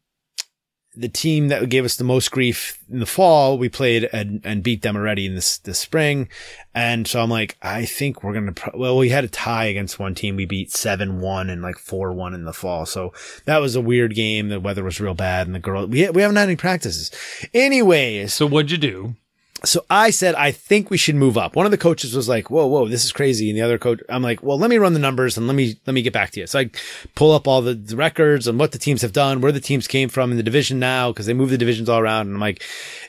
[0.99, 4.61] the team that gave us the most grief in the fall, we played and, and
[4.61, 6.27] beat them already in this, this spring.
[6.75, 9.65] And so I'm like, I think we're going to, pro- well, we had a tie
[9.65, 10.35] against one team.
[10.35, 12.85] We beat 7-1 and like 4-1 in the fall.
[12.85, 13.13] So
[13.45, 14.49] that was a weird game.
[14.49, 17.11] The weather was real bad and the girl, we, we haven't had any practices.
[17.53, 19.15] Anyways, So what'd you do?
[19.63, 21.55] So I said, I think we should move up.
[21.55, 23.49] One of the coaches was like, whoa, whoa, this is crazy.
[23.49, 25.77] And the other coach, I'm like, well, let me run the numbers and let me,
[25.85, 26.47] let me get back to you.
[26.47, 26.71] So I
[27.15, 30.09] pull up all the, records and what the teams have done, where the teams came
[30.09, 32.27] from in the division now, because they move the divisions all around.
[32.27, 32.63] And I'm like,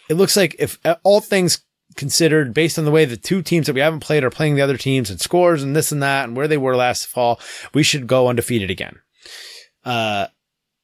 [0.08, 1.62] it looks like if uh, all things
[1.96, 4.62] considered based on the way the two teams that we haven't played are playing the
[4.62, 7.38] other teams and scores and this and that and where they were last fall,
[7.74, 8.98] we should go undefeated again.
[9.84, 10.26] Uh,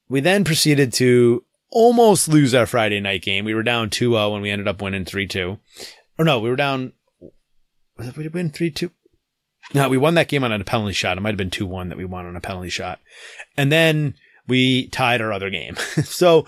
[0.08, 3.44] we then proceeded to almost lose our Friday night game.
[3.44, 5.58] We were down 2-0 and we ended up winning 3-2.
[6.18, 6.92] Or no, we were down,
[7.96, 8.90] was it, we win 3-2?
[9.74, 11.18] No, we won that game on a penalty shot.
[11.18, 13.00] It might have been 2-1 that we won on a penalty shot.
[13.56, 14.14] And then
[14.46, 15.76] we tied our other game.
[16.04, 16.46] so,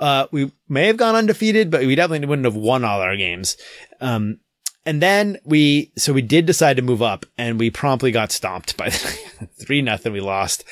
[0.00, 3.56] uh, we may have gone undefeated, but we definitely wouldn't have won all our games.
[4.00, 4.40] Um,
[4.86, 8.76] and then we, so we did decide to move up and we promptly got stomped
[8.76, 8.90] by
[9.60, 10.12] three nothing.
[10.12, 10.64] We lost.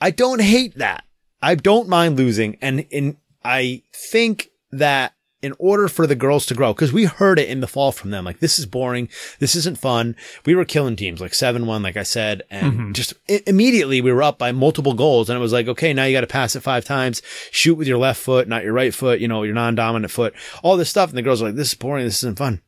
[0.00, 1.04] I don't hate that.
[1.46, 2.58] I don't mind losing.
[2.60, 7.38] And in, I think that in order for the girls to grow, because we heard
[7.38, 9.08] it in the fall from them, like, this is boring.
[9.38, 10.16] This isn't fun.
[10.44, 12.92] We were killing teams like 7-1, like I said, and mm-hmm.
[12.92, 15.30] just i- immediately we were up by multiple goals.
[15.30, 17.22] And it was like, okay, now you got to pass it five times,
[17.52, 20.34] shoot with your left foot, not your right foot, you know, your non-dominant foot,
[20.64, 21.10] all this stuff.
[21.10, 22.06] And the girls are like, this is boring.
[22.06, 22.60] This isn't fun.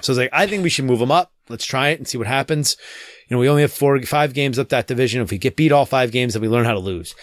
[0.00, 1.34] So I was like, I think we should move them up.
[1.50, 2.78] Let's try it and see what happens.
[3.28, 5.20] You know, we only have four, five games up that division.
[5.20, 7.14] If we get beat all five games, then we learn how to lose.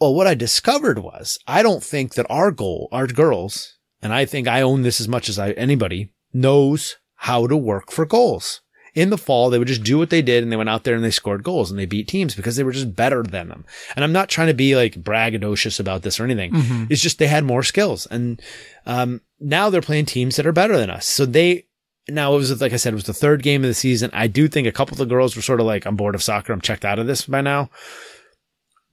[0.00, 4.24] Well, what I discovered was I don't think that our goal, our girls, and I
[4.24, 8.60] think I own this as much as I, anybody knows how to work for goals.
[8.94, 10.94] In the fall, they would just do what they did and they went out there
[10.94, 13.64] and they scored goals and they beat teams because they were just better than them.
[13.94, 16.52] And I'm not trying to be like braggadocious about this or anything.
[16.90, 18.06] It's just they had more skills.
[18.10, 18.40] And,
[18.86, 21.06] um, now they're playing teams that are better than us.
[21.06, 21.66] So they,
[22.08, 24.10] now it was like I said, it was the third game of the season.
[24.12, 26.22] I do think a couple of the girls were sort of like, I'm bored of
[26.22, 26.52] soccer.
[26.52, 27.70] I'm checked out of this by now.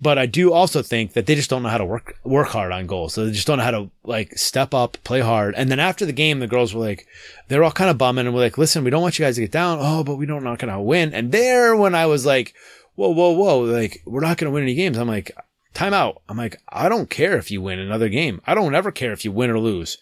[0.01, 2.73] But I do also think that they just don't know how to work work hard
[2.73, 3.13] on goals.
[3.13, 5.55] So they just don't know how to like step up, play hard.
[5.55, 7.07] And then after the game, the girls were like,
[7.47, 9.41] they're all kind of bumming and we're like, listen, we don't want you guys to
[9.41, 9.79] get down.
[9.81, 11.13] Oh, but we don't not gonna win.
[11.13, 12.53] And there, when I was like,
[12.95, 14.97] whoa, whoa, whoa, like we're not gonna win any games.
[14.97, 15.31] I'm like,
[15.73, 16.21] time out.
[16.27, 18.41] I'm like, I don't care if you win another game.
[18.45, 19.97] I don't ever care if you win or lose.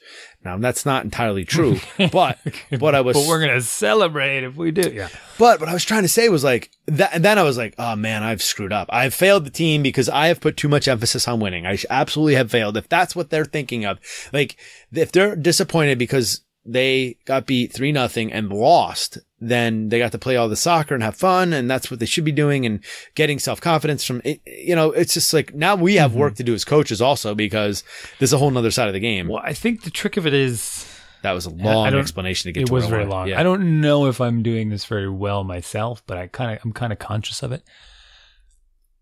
[0.46, 1.80] Now that's not entirely true,
[2.12, 2.38] but
[2.80, 4.91] what I was But we're gonna celebrate if we do.
[4.91, 5.10] Yeah.
[5.39, 7.76] but what I was trying to say was like that, and then I was like,
[7.80, 8.89] oh man, I've screwed up.
[8.91, 11.66] I've failed the team because I have put too much emphasis on winning.
[11.66, 12.78] I absolutely have failed.
[12.78, 14.00] If that's what they're thinking of,
[14.32, 14.58] like
[14.91, 20.18] if they're disappointed because they got beat three nothing and lost, then they got to
[20.18, 21.51] play all the soccer and have fun.
[21.51, 22.80] And that's what they should be doing and
[23.16, 24.41] getting self confidence from it.
[24.45, 26.38] You know, it's just like now we have work mm-hmm.
[26.38, 27.84] to do as coaches also because
[28.20, 29.28] there's a whole nother side of the game.
[29.28, 30.89] Well, I think the trick of it is
[31.24, 33.28] That was a long explanation to get it to was very long.
[33.28, 33.39] Yeah.
[33.39, 36.72] I don't know if I'm doing this very well myself, but I kind of I'm
[36.72, 37.64] kind of conscious of it.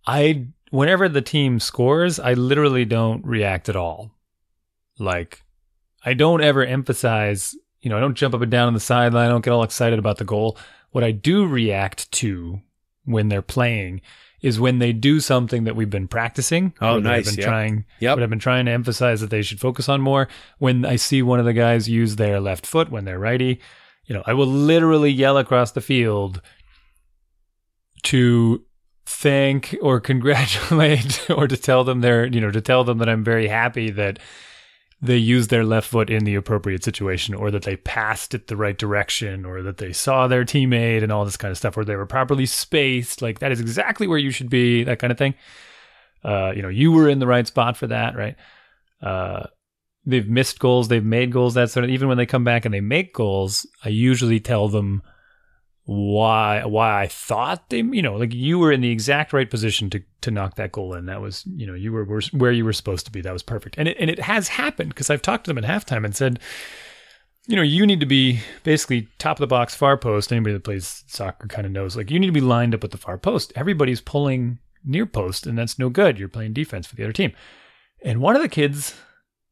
[0.07, 4.12] I whenever the team scores, I literally don't react at all.
[4.97, 5.43] Like
[6.04, 9.28] I don't ever emphasize, you know, I don't jump up and down on the sideline,
[9.28, 10.58] I don't get all excited about the goal.
[10.91, 12.62] What I do react to
[13.06, 14.02] when they're playing
[14.41, 16.74] is when they do something that we've been practicing.
[16.82, 17.47] Oh, that I've nice, been yep.
[17.47, 18.16] trying Yep.
[18.16, 20.28] but I've been trying to emphasize that they should focus on more.
[20.58, 23.62] When I see one of the guys use their left foot when they're righty,
[24.06, 26.41] you know, I will literally yell across the field
[28.04, 28.64] to
[29.06, 33.24] thank or congratulate or to tell them they're, you know, to tell them that I'm
[33.24, 34.18] very happy that
[35.02, 38.56] they used their left foot in the appropriate situation or that they passed it the
[38.56, 41.84] right direction or that they saw their teammate and all this kind of stuff or
[41.84, 43.22] they were properly spaced.
[43.22, 45.34] Like that is exactly where you should be that kind of thing.
[46.24, 48.36] Uh, you know you were in the right spot for that right?
[49.02, 49.47] Uh,
[50.06, 50.88] they've missed goals.
[50.88, 51.56] They've made goals.
[51.56, 54.68] That sort of even when they come back and they make goals i usually tell
[54.68, 55.02] them
[55.86, 59.90] why why i thought they you know like you were in the exact right position
[59.90, 61.08] to to knock that goal in.
[61.08, 63.22] That was you know you were where you were supposed to be.
[63.22, 63.76] That was perfect.
[63.78, 66.40] And it, and it has happened because i've talked to them at halftime and said
[67.48, 70.32] you know you need to be basically top of the box far post.
[70.32, 72.92] Anybody that plays soccer kind of knows like you need to be lined up with
[72.92, 73.52] the far post.
[73.56, 76.20] Everybody's pulling near post and that's no good.
[76.20, 77.34] You're playing defense for the other team.
[78.04, 78.96] And one of the kids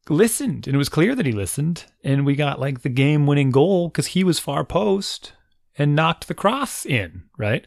[0.07, 3.51] listened and it was clear that he listened and we got like the game winning
[3.51, 5.33] goal because he was far post
[5.79, 7.65] and knocked the cross in right?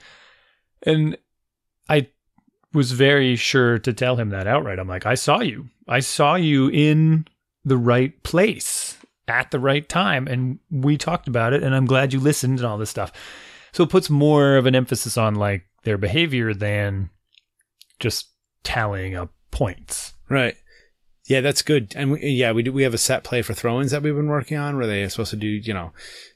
[0.85, 1.17] And
[1.89, 2.09] i
[2.73, 4.79] was very sure to tell him that outright.
[4.79, 5.69] I'm like i saw you.
[5.89, 7.27] I saw you in
[7.65, 8.97] the right place
[9.29, 12.67] at the right time and we talked about it and i'm glad you listened and
[12.67, 13.13] all this stuff.
[13.73, 17.11] So it puts more of an emphasis on like their behavior than
[17.99, 18.29] just
[18.63, 20.15] tallying up points.
[20.29, 20.57] Right.
[21.33, 21.93] Yeah, that's good.
[21.97, 22.73] And we, yeah, we do.
[22.73, 25.09] We have a set play for throw-ins that we've been working on, where they are
[25.09, 25.93] supposed to do, you know,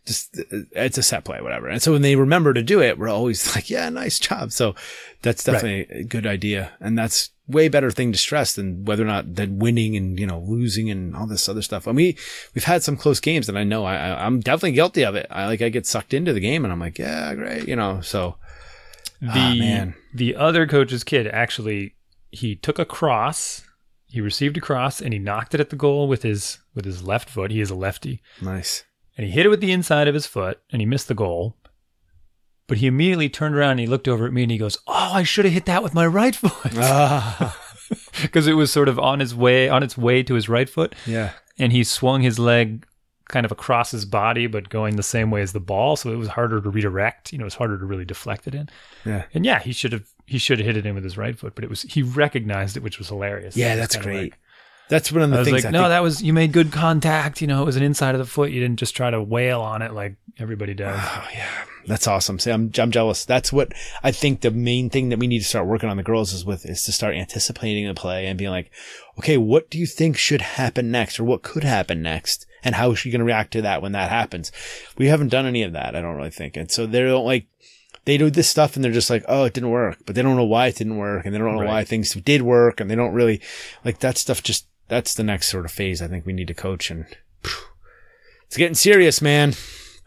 [0.07, 1.69] just uh, it's a set play, whatever.
[1.69, 4.75] And so when they remember to do it, we're always like, "Yeah, nice job." So
[5.23, 9.07] that's definitely a good idea, and that's way better thing to stress than whether or
[9.07, 11.87] not than winning and you know losing and all this other stuff.
[11.87, 12.15] I mean,
[12.55, 15.27] we've had some close games that I know I, I I'm definitely guilty of it.
[15.31, 18.01] I like I get sucked into the game, and I'm like, "Yeah, great," you know.
[18.01, 18.37] So
[19.21, 19.95] the Ah, man.
[20.15, 21.95] the other coach's kid actually
[22.31, 23.63] he took a cross
[24.09, 27.03] he received a cross and he knocked it at the goal with his with his
[27.03, 27.51] left foot.
[27.51, 28.23] He is a lefty.
[28.41, 28.85] Nice.
[29.17, 31.57] and he hit it with the inside of his foot and he missed the goal.
[32.69, 35.11] But he immediately turned around and he looked over at me and he goes oh
[35.15, 36.73] i should have hit that with my right foot.
[36.77, 37.57] Ah,
[38.23, 40.95] because it was sort of on his way on its way to his right foot.
[41.07, 41.33] Yeah.
[41.59, 42.87] and he swung his leg
[43.29, 45.97] kind of across his body but going the same way as the ball.
[45.97, 48.55] So it was harder to redirect you know it was harder to really deflect it
[48.55, 48.69] in.
[49.05, 49.25] Yeah.
[49.35, 51.55] and yeah he should have he should have hit it in with his right foot
[51.55, 54.33] but it was he recognized it which was hilarious Yeah, that's great.
[54.33, 54.39] like-
[54.89, 56.53] That's one of the I was things like, I no, think- that was you made
[56.53, 57.41] good contact.
[57.41, 58.53] You know, it was an inside of the foot.
[58.53, 60.97] You didn't just try to wail on it like everybody does.
[61.03, 61.51] Oh yeah,
[61.89, 62.39] that's awesome.
[62.39, 63.25] See, I'm I'm jealous.
[63.25, 63.73] That's what
[64.05, 66.45] I think the main thing that we need to start working on the girls is
[66.45, 68.71] with is to start anticipating the play and being like,
[69.19, 72.93] okay, what do you think should happen next, or what could happen next, and how
[72.93, 74.53] is she going to react to that when that happens?
[74.97, 75.97] We haven't done any of that.
[75.97, 77.47] I don't really think, and so they don't like.
[78.07, 80.37] They do this stuff and they're just like, oh, it didn't work, but they don't
[80.37, 81.69] know why it didn't work, and they don't know Right.
[81.69, 83.41] why things did work, and they don't really
[83.85, 84.43] like that stuff.
[84.43, 87.05] Just that's the next sort of phase I think we need to coach, and
[88.47, 89.53] it's getting serious, man.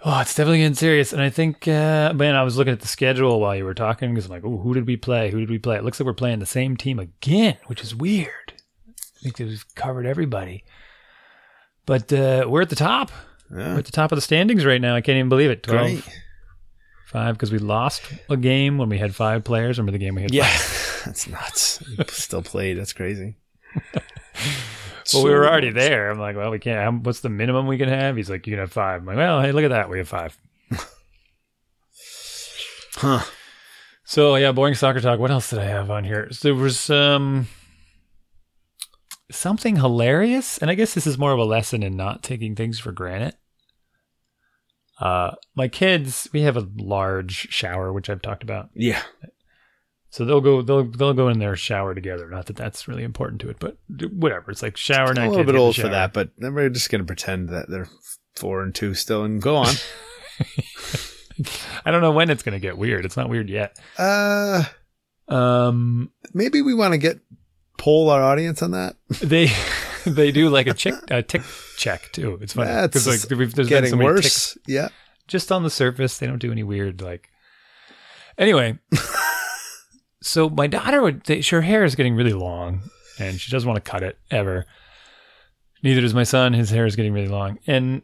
[0.05, 1.11] Oh, it's definitely getting serious.
[1.11, 4.13] And I think, uh, man, I was looking at the schedule while you were talking
[4.13, 5.29] because I'm like, oh, who did we play?
[5.29, 5.75] Who did we play?
[5.75, 8.53] It looks like we're playing the same team again, which is weird.
[8.87, 10.63] I think we've covered everybody.
[11.85, 13.11] But uh, we're at the top.
[13.51, 13.73] Yeah.
[13.73, 14.95] We're at the top of the standings right now.
[14.95, 15.63] I can't even believe it.
[15.63, 16.19] 12, Great.
[17.09, 19.77] 5, because we lost a game when we had five players.
[19.77, 21.01] Remember the game we had Yeah, five?
[21.05, 21.83] that's nuts.
[22.09, 22.77] Still played.
[22.77, 23.35] That's crazy.
[25.11, 26.11] Well, we were already there.
[26.11, 27.03] I'm like, well, we can't.
[27.03, 28.15] What's the minimum we can have?
[28.15, 29.01] He's like, you can have five.
[29.01, 29.89] I'm like, well, hey, look at that.
[29.89, 30.37] We have five.
[32.95, 33.23] Huh.
[34.03, 35.19] So yeah, boring soccer talk.
[35.19, 36.27] What else did I have on here?
[36.31, 37.47] So there was um
[39.31, 42.79] something hilarious, and I guess this is more of a lesson in not taking things
[42.79, 43.35] for granted.
[44.99, 48.69] Uh, my kids, we have a large shower, which I've talked about.
[48.73, 49.01] Yeah.
[50.11, 52.29] So they'll go, they'll they'll go in their shower together.
[52.29, 53.77] Not that that's really important to it, but
[54.11, 54.51] whatever.
[54.51, 55.27] It's like shower night.
[55.27, 57.05] a little bit get in the old for that, but then we're just going to
[57.05, 57.87] pretend that they're
[58.35, 59.73] four and two still and go on.
[61.85, 63.05] I don't know when it's gonna get weird.
[63.05, 63.77] It's not weird yet.
[63.97, 64.63] uh,
[65.27, 67.19] Um, maybe we want to get
[67.77, 68.95] poll our audience on that.
[69.21, 69.47] they
[70.05, 71.41] they do like a chick a tick
[71.77, 72.37] check too.
[72.41, 74.23] It's funny because like we've there's been so many worse.
[74.23, 74.89] ticks Yeah.
[75.27, 76.17] just on the surface.
[76.17, 77.29] They don't do any weird like.
[78.37, 78.79] Anyway,
[80.21, 82.81] so my daughter would they, her hair is getting really long,
[83.19, 84.65] and she doesn't want to cut it ever.
[85.83, 86.53] Neither does my son.
[86.53, 88.01] His hair is getting really long, and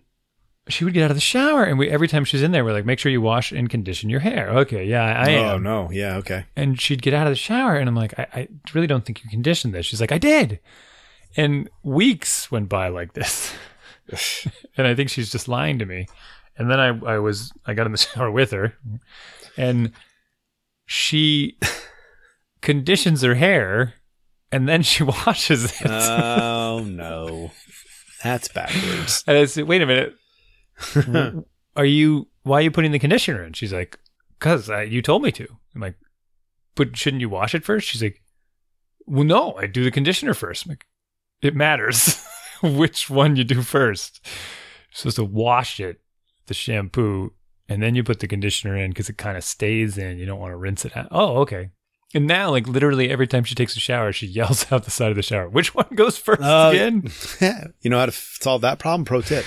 [0.67, 2.73] she would get out of the shower, and we every time she's in there, we're
[2.73, 4.49] like, make sure you wash and condition your hair.
[4.49, 5.49] Okay, yeah, I oh, am.
[5.49, 5.91] Oh no.
[5.91, 6.17] Yeah.
[6.17, 6.45] Okay.
[6.55, 9.23] and she'd get out of the shower and i'm like I, I really don't think
[9.23, 10.59] you conditioned this she's like i did
[11.37, 13.53] and weeks went by like this.
[14.77, 16.05] And i think she's just lying to me.
[16.57, 18.75] And then i i was i got in the shower with her.
[19.57, 19.93] And
[20.85, 21.57] she
[22.61, 23.95] conditions her hair
[24.51, 25.89] and then she washes it.
[25.89, 27.51] Oh no.
[28.23, 29.23] That's backwards.
[29.25, 30.15] and i said wait a minute.
[31.75, 33.53] Are you why are you putting the conditioner in?
[33.53, 33.97] She's like
[34.37, 35.95] because you told me to i'm like
[36.75, 37.87] but shouldn't you wash it first?
[37.87, 38.21] She's like
[39.07, 40.65] well no i do the conditioner first.
[40.65, 40.85] I'm like
[41.41, 42.23] it matters
[42.63, 44.31] which one you do first you're
[44.97, 45.99] supposed to wash it
[46.47, 47.31] the shampoo
[47.67, 50.39] and then you put the conditioner in because it kind of stays in you don't
[50.39, 51.69] want to rinse it out oh okay
[52.13, 55.09] and now like literally every time she takes a shower she yells out the side
[55.09, 57.09] of the shower which one goes first Oh, again
[57.41, 57.65] Yeah.
[57.81, 59.05] You know how to f- solve that problem?
[59.05, 59.43] Pro tip.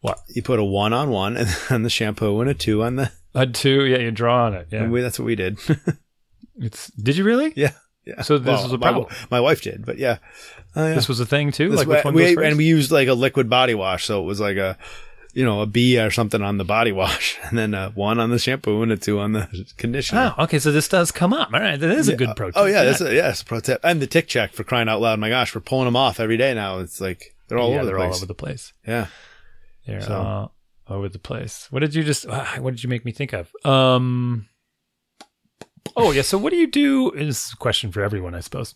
[0.00, 0.18] What?
[0.28, 3.12] You put a one on one and then the shampoo and a two on the.
[3.34, 5.58] a two yeah you draw on it yeah And we, that's what we did.
[6.60, 7.52] It's did you really?
[7.56, 7.72] yeah.
[8.08, 8.22] Yeah.
[8.22, 9.14] So this was a my- problem.
[9.30, 10.18] My, wife did, but yeah.
[10.74, 10.94] Oh, yeah.
[10.94, 11.68] This was a thing too.
[11.70, 14.24] This like which one we, and we used like a liquid body wash, so it
[14.24, 14.78] was like a,
[15.34, 18.30] you know, a B or something on the body wash, and then a one on
[18.30, 20.34] the shampoo and a two on the conditioner.
[20.38, 20.58] oh, okay.
[20.58, 21.52] So this does come up.
[21.52, 22.50] All right, that is a good pro.
[22.54, 23.80] Oh yeah, that's a, yeah, it's a pro tip.
[23.84, 25.18] And the tick check for crying out loud.
[25.18, 26.78] My gosh, we're pulling them off every day now.
[26.78, 28.10] It's like They're all yeah, over the they're place.
[28.12, 28.72] all over the place.
[28.86, 29.06] yeah.
[29.86, 30.52] They're So- all
[30.88, 31.66] over the place.
[31.70, 32.26] What did you just?
[32.28, 33.50] What did you make me think of?
[33.66, 34.46] Um.
[35.96, 36.22] Oh yeah.
[36.22, 37.10] So what do you do?
[37.12, 38.74] Is a question for everyone, I suppose.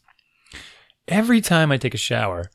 [1.09, 2.50] Every time I take a shower,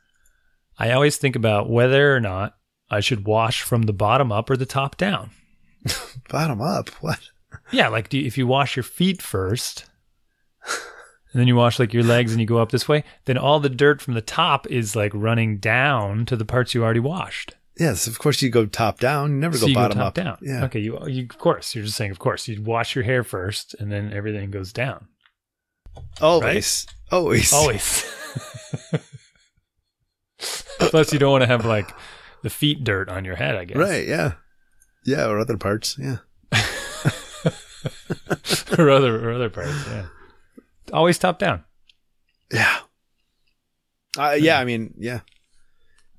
[0.78, 2.56] I always think about whether or not
[2.90, 5.32] I should wash from the bottom up or the top down.
[6.30, 6.90] Bottom up.
[7.02, 7.20] What?
[7.72, 9.86] Yeah, like do you, if you wash your feet first,
[10.66, 13.60] and then you wash like your legs and you go up this way, then all
[13.60, 17.56] the dirt from the top is like running down to the parts you already washed.
[17.80, 19.32] Yes, of course you go top down.
[19.32, 20.14] You never So go you bottom go top up.
[20.16, 20.38] down.
[20.42, 20.66] Yeah.
[20.66, 20.80] Okay.
[20.80, 23.92] You, you of course you're just saying of course you'd wash your hair first and
[23.92, 25.08] then everything goes down.
[26.22, 26.88] Always.
[27.12, 27.54] Always.
[27.54, 28.04] Always.
[30.80, 31.90] Plus you don't want to have like
[32.44, 33.56] the feet dirt on your head.
[33.56, 33.78] I guess.
[33.78, 34.08] Right.
[34.08, 34.34] Yeah.
[35.06, 35.28] Yeah.
[35.28, 35.98] Or other parts.
[36.00, 36.18] Yeah.
[38.78, 39.74] or other or other parts.
[39.88, 40.06] Yeah.
[40.94, 41.64] Always top down.
[42.52, 42.78] Yeah.
[44.18, 44.60] Uh, yeah.
[44.60, 45.22] I mean, yeah.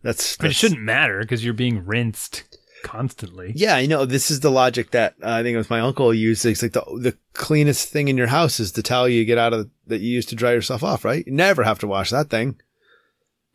[0.02, 2.44] That's, I mean, it shouldn't matter because you're being rinsed
[2.82, 3.52] constantly.
[3.54, 6.14] Yeah, you know, this is the logic that uh, I think it was my uncle
[6.14, 6.46] used.
[6.46, 9.52] It's like the the cleanest thing in your house is the towel you get out
[9.52, 11.26] of that you use to dry yourself off, right?
[11.26, 12.60] You never have to wash that thing.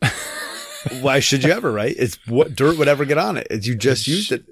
[1.01, 1.95] Why should you ever, right?
[1.97, 3.47] It's what dirt would ever get on it.
[3.49, 4.43] It's you just used it.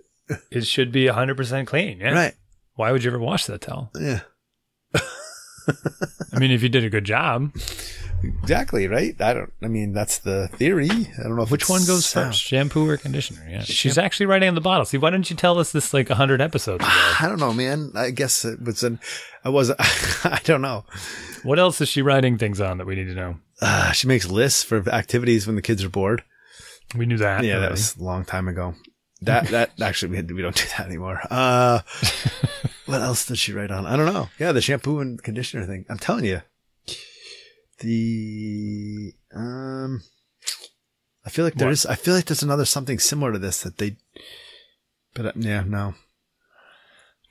[0.50, 2.00] It should be 100% clean.
[2.00, 2.14] Yeah.
[2.14, 2.36] Right.
[2.76, 3.92] Why would you ever wash that towel?
[4.00, 4.22] Yeah.
[6.34, 7.54] I mean, if you did a good job,
[8.24, 9.20] Exactly, right?
[9.22, 10.90] I don't I mean that's the theory.
[10.90, 12.28] I don't know if which one goes sound.
[12.30, 13.46] first, shampoo or conditioner?
[13.50, 13.62] Yeah.
[13.64, 14.86] She's actually writing on the bottle.
[14.86, 16.92] See, why didn't you tell us this like 100 episodes ago?
[17.20, 17.92] I don't know, man.
[17.96, 19.00] I guess it was an
[19.44, 19.80] I wasn't
[20.26, 20.86] I don't know.
[21.44, 23.36] what else is she writing things on that we need to know?
[23.62, 26.24] Uh, she makes lists for activities when the kids are bored.
[26.96, 27.44] We knew that.
[27.44, 28.76] Yeah, that was a long time ago.
[29.22, 31.22] That that actually we, had, we don't do that anymore.
[31.30, 31.82] Uh,
[32.86, 33.86] what else did she write on?
[33.86, 34.30] I don't know.
[34.40, 35.86] Yeah, the shampoo and conditioner thing.
[35.90, 36.42] I'm telling you,
[37.82, 40.02] the um,
[41.26, 41.74] I feel like there What?
[41.74, 41.86] is.
[41.86, 43.98] I feel like there's another something similar to this that they.
[45.14, 45.94] But uh, yeah, no.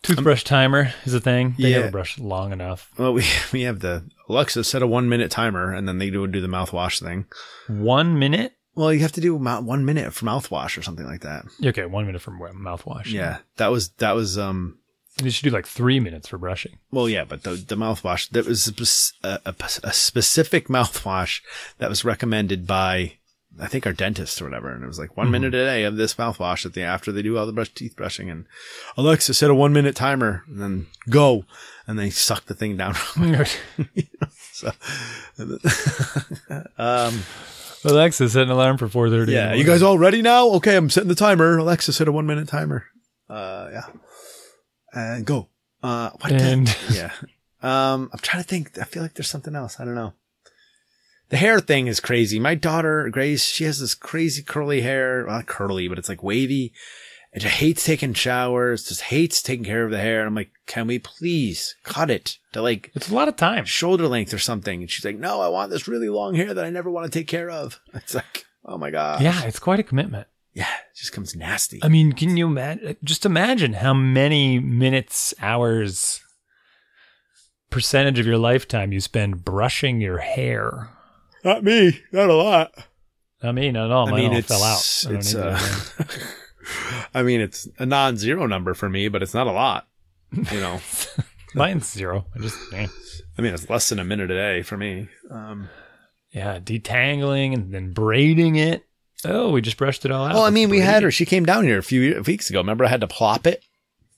[0.03, 1.55] toothbrush timer is a thing.
[1.59, 1.79] They Yeah.
[1.81, 2.91] never brush long enough.
[2.99, 6.27] Well, we we have the Alexa set a one minute timer, and then they do
[6.27, 7.27] do the mouthwash thing.
[7.69, 8.53] One minute.
[8.75, 11.45] Well, you have to do one minute for mouthwash or something like that.
[11.65, 13.07] Okay, one minute for mouthwash.
[13.13, 14.79] Yeah, that was that was um
[15.25, 16.79] you should do like three minutes for brushing.
[16.91, 19.55] Well, yeah, but the the mouthwash that was a, a,
[19.85, 21.41] a, specific mouthwash
[21.79, 23.15] that was recommended by
[23.59, 25.97] I think our dentist or whatever, and it was like one minute a day of
[25.97, 28.31] this mouthwash at the after they do all the brush teeth brushing.
[28.31, 28.47] And
[28.97, 31.45] Alexa set a one minute timer, and then go,
[31.87, 32.95] and they suck the thing down.
[34.53, 34.71] so,
[36.79, 37.23] um,
[37.85, 39.29] Alexa, set an alarm for 4.30.
[39.29, 40.49] yeah, you guys all ready now?
[40.51, 41.59] Okay, I'm setting the timer.
[41.59, 42.87] Alexa set a one minute timer.
[43.29, 43.87] Uh, yeah,
[44.93, 45.49] and go.
[45.83, 47.13] Uh, what the- And yeah.
[47.63, 48.79] Um, I'm trying to think.
[48.79, 49.79] I feel like there's something else.
[49.81, 50.15] I don't know.
[51.29, 52.41] The hair thing is crazy.
[52.41, 55.25] My daughter, Grace, she has this crazy curly hair.
[55.27, 56.73] Well, not curly, but it's like wavy.
[57.33, 60.19] And she hates taking showers, just hates taking care of the hair.
[60.21, 63.65] And I'm like, can we please cut it to like it's a lot of time.
[63.67, 64.81] shoulder length or something?
[64.81, 67.17] And she's like, no, I want this really long hair that I never want to
[67.17, 67.79] take care of.
[67.95, 69.23] It's like, oh my God.
[69.23, 70.27] Yeah, it's quite a commitment.
[70.53, 70.69] Yeah.
[70.91, 71.81] It just comes nasty.
[71.83, 72.97] I mean, can you imagine?
[73.05, 76.21] Just imagine how many minutes, hours,
[77.71, 80.91] percentage of your lifetime you spend brushing your hair.
[81.45, 82.01] not me.
[82.13, 82.73] Not a lot.
[83.43, 84.09] I mean, not at all.
[84.09, 85.05] I Mine mean, all it's, fell out.
[85.07, 86.27] I don't it's, uh.
[87.15, 89.89] I mean, it's a non-zero number for me, but it's not a lot.
[90.33, 90.81] You know,
[91.55, 92.27] Mine's zero.
[92.35, 92.87] I just, yeah.
[93.39, 95.09] I mean, it's less than a minute a day for me.
[95.31, 95.69] Um,
[96.31, 98.85] yeah, detangling and then braiding it.
[99.25, 100.35] Oh, we just brushed it all out.
[100.35, 101.11] well, I mean, we had her.
[101.11, 102.61] She came down here a few weeks ago.
[102.61, 103.65] Remember, I had to plop it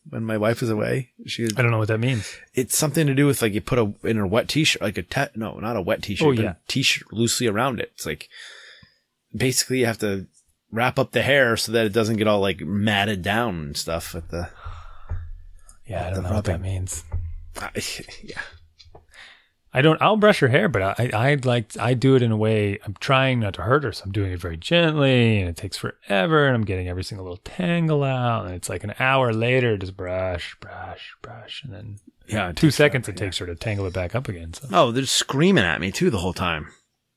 [0.09, 1.11] when my wife was away.
[1.27, 2.35] She, I don't know what that means.
[2.55, 5.03] it's something to do with like you put a in a wet t-shirt, like a
[5.03, 6.51] te- no, not a wet t-shirt, Oh, but yeah.
[6.53, 7.93] a t-shirt loosely around it.
[7.95, 8.29] It's like
[9.35, 10.27] basically you have to
[10.71, 14.15] wrap up the hair so that it doesn't get all like matted down and stuff
[14.15, 14.49] at the.
[15.87, 16.63] Yeah, I don't know what that rubbing.
[16.73, 17.05] means.
[18.23, 18.41] yeah,
[19.75, 20.01] I don't.
[20.03, 22.79] I'll brush her hair, but I, I like I do it in a way.
[22.85, 25.79] I'm trying not to hurt her, so I'm doing it very gently, and it takes
[25.79, 26.47] forever.
[26.47, 29.97] And I'm getting every single little tangle out, and it's like an hour later, just
[29.97, 32.51] brush, brush, brush, and then yeah.
[32.51, 34.53] it two seconds forever, it takes her to tangle it back up again.
[34.53, 36.69] So Oh, they're screaming at me too the whole time.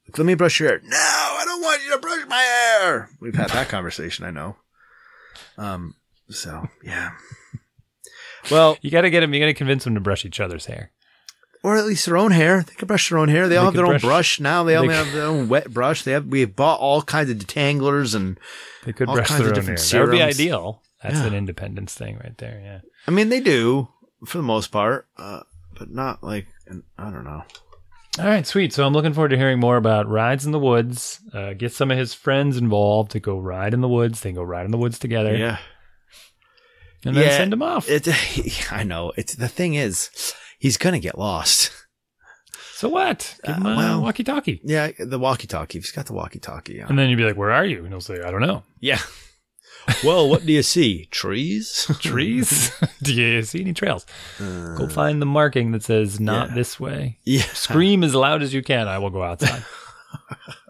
[0.07, 0.81] Like, Let me brush your hair.
[0.81, 3.09] No, I don't want you to brush my hair.
[3.19, 4.55] We've had that conversation, I know.
[5.57, 5.95] Um,
[6.29, 7.11] so yeah.
[8.51, 9.33] Well, you got to get them.
[9.33, 10.91] You got to convince them to brush each other's hair.
[11.65, 12.63] Or at least their own hair.
[12.63, 13.47] They can brush their own hair.
[13.47, 14.63] They, all have their could own brush- brush now.
[14.63, 16.03] They all they have their own wet brush.
[16.03, 16.25] They have.
[16.27, 18.39] We have bought all kinds of detanglers, and
[18.85, 19.75] They could All brush kinds their of own hair.
[19.75, 20.39] different That would be serums.
[20.39, 20.81] ideal.
[21.03, 21.25] That's Yeah.
[21.25, 22.61] an independence thing right there.
[22.63, 22.79] Yeah.
[23.07, 23.89] I mean they do
[24.25, 25.41] for the most part, uh,
[25.77, 26.47] but not like.
[26.97, 27.43] I don't know.
[28.17, 28.71] All right, sweet.
[28.73, 31.19] So I'm looking forward to hearing more about rides in the woods.
[31.33, 34.21] Uh, get some of his friends involved to go ride in the woods.
[34.21, 35.57] They go ride in the woods together, Yeah.
[37.03, 37.87] and then Yeah, send him off.
[37.89, 38.07] It,
[38.71, 39.11] I know.
[39.17, 40.09] It's the thing is,
[40.65, 41.71] he's gonna get lost.
[42.73, 43.37] so what?
[43.45, 45.77] Give him Uh, a well- walkie-talkie, Yeah, the walkie-talkie.
[45.79, 46.81] He's got the walkie-talkie.
[46.81, 46.89] On.
[46.89, 48.99] and then you'd be like, "Where are you?" And he'll say, "I don't know." yeah.
[50.03, 51.05] Well, what do you see?
[51.11, 51.85] Trees.
[52.01, 52.71] Trees?
[53.03, 54.03] Do you see any trails?
[54.39, 56.55] Uh, Go find the marking that says "Not yeah.
[56.55, 57.43] this way." yeah.
[57.53, 58.87] Scream as loud as you can.
[58.87, 59.63] I will go outside.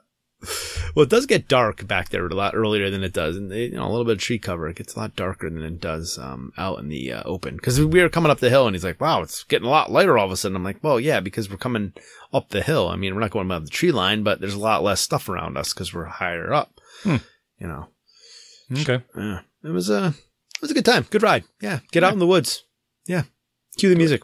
[0.96, 3.72] Well, it does get dark back there a lot earlier than it does, and you
[3.72, 4.68] know a little bit of tree cover.
[4.70, 7.56] It gets a lot darker than it does um, out in the uh, open.
[7.56, 9.92] Because we were coming up the hill, and he's like, "Wow, it's getting a lot
[9.92, 11.94] lighter all of a sudden." I'm like, "Well, yeah, because we're coming
[12.34, 12.88] up the hill.
[12.88, 15.28] I mean, we're not going above the tree line, but there's a lot less stuff
[15.30, 16.80] around us because we're higher up.
[17.04, 17.18] Hmm.
[17.60, 17.88] You know,
[18.72, 19.04] okay.
[19.16, 21.44] yeah, it was a it was a good time, good ride.
[21.62, 22.64] Yeah, get out in the woods.
[23.06, 23.24] Yeah,
[23.78, 24.24] cue the music.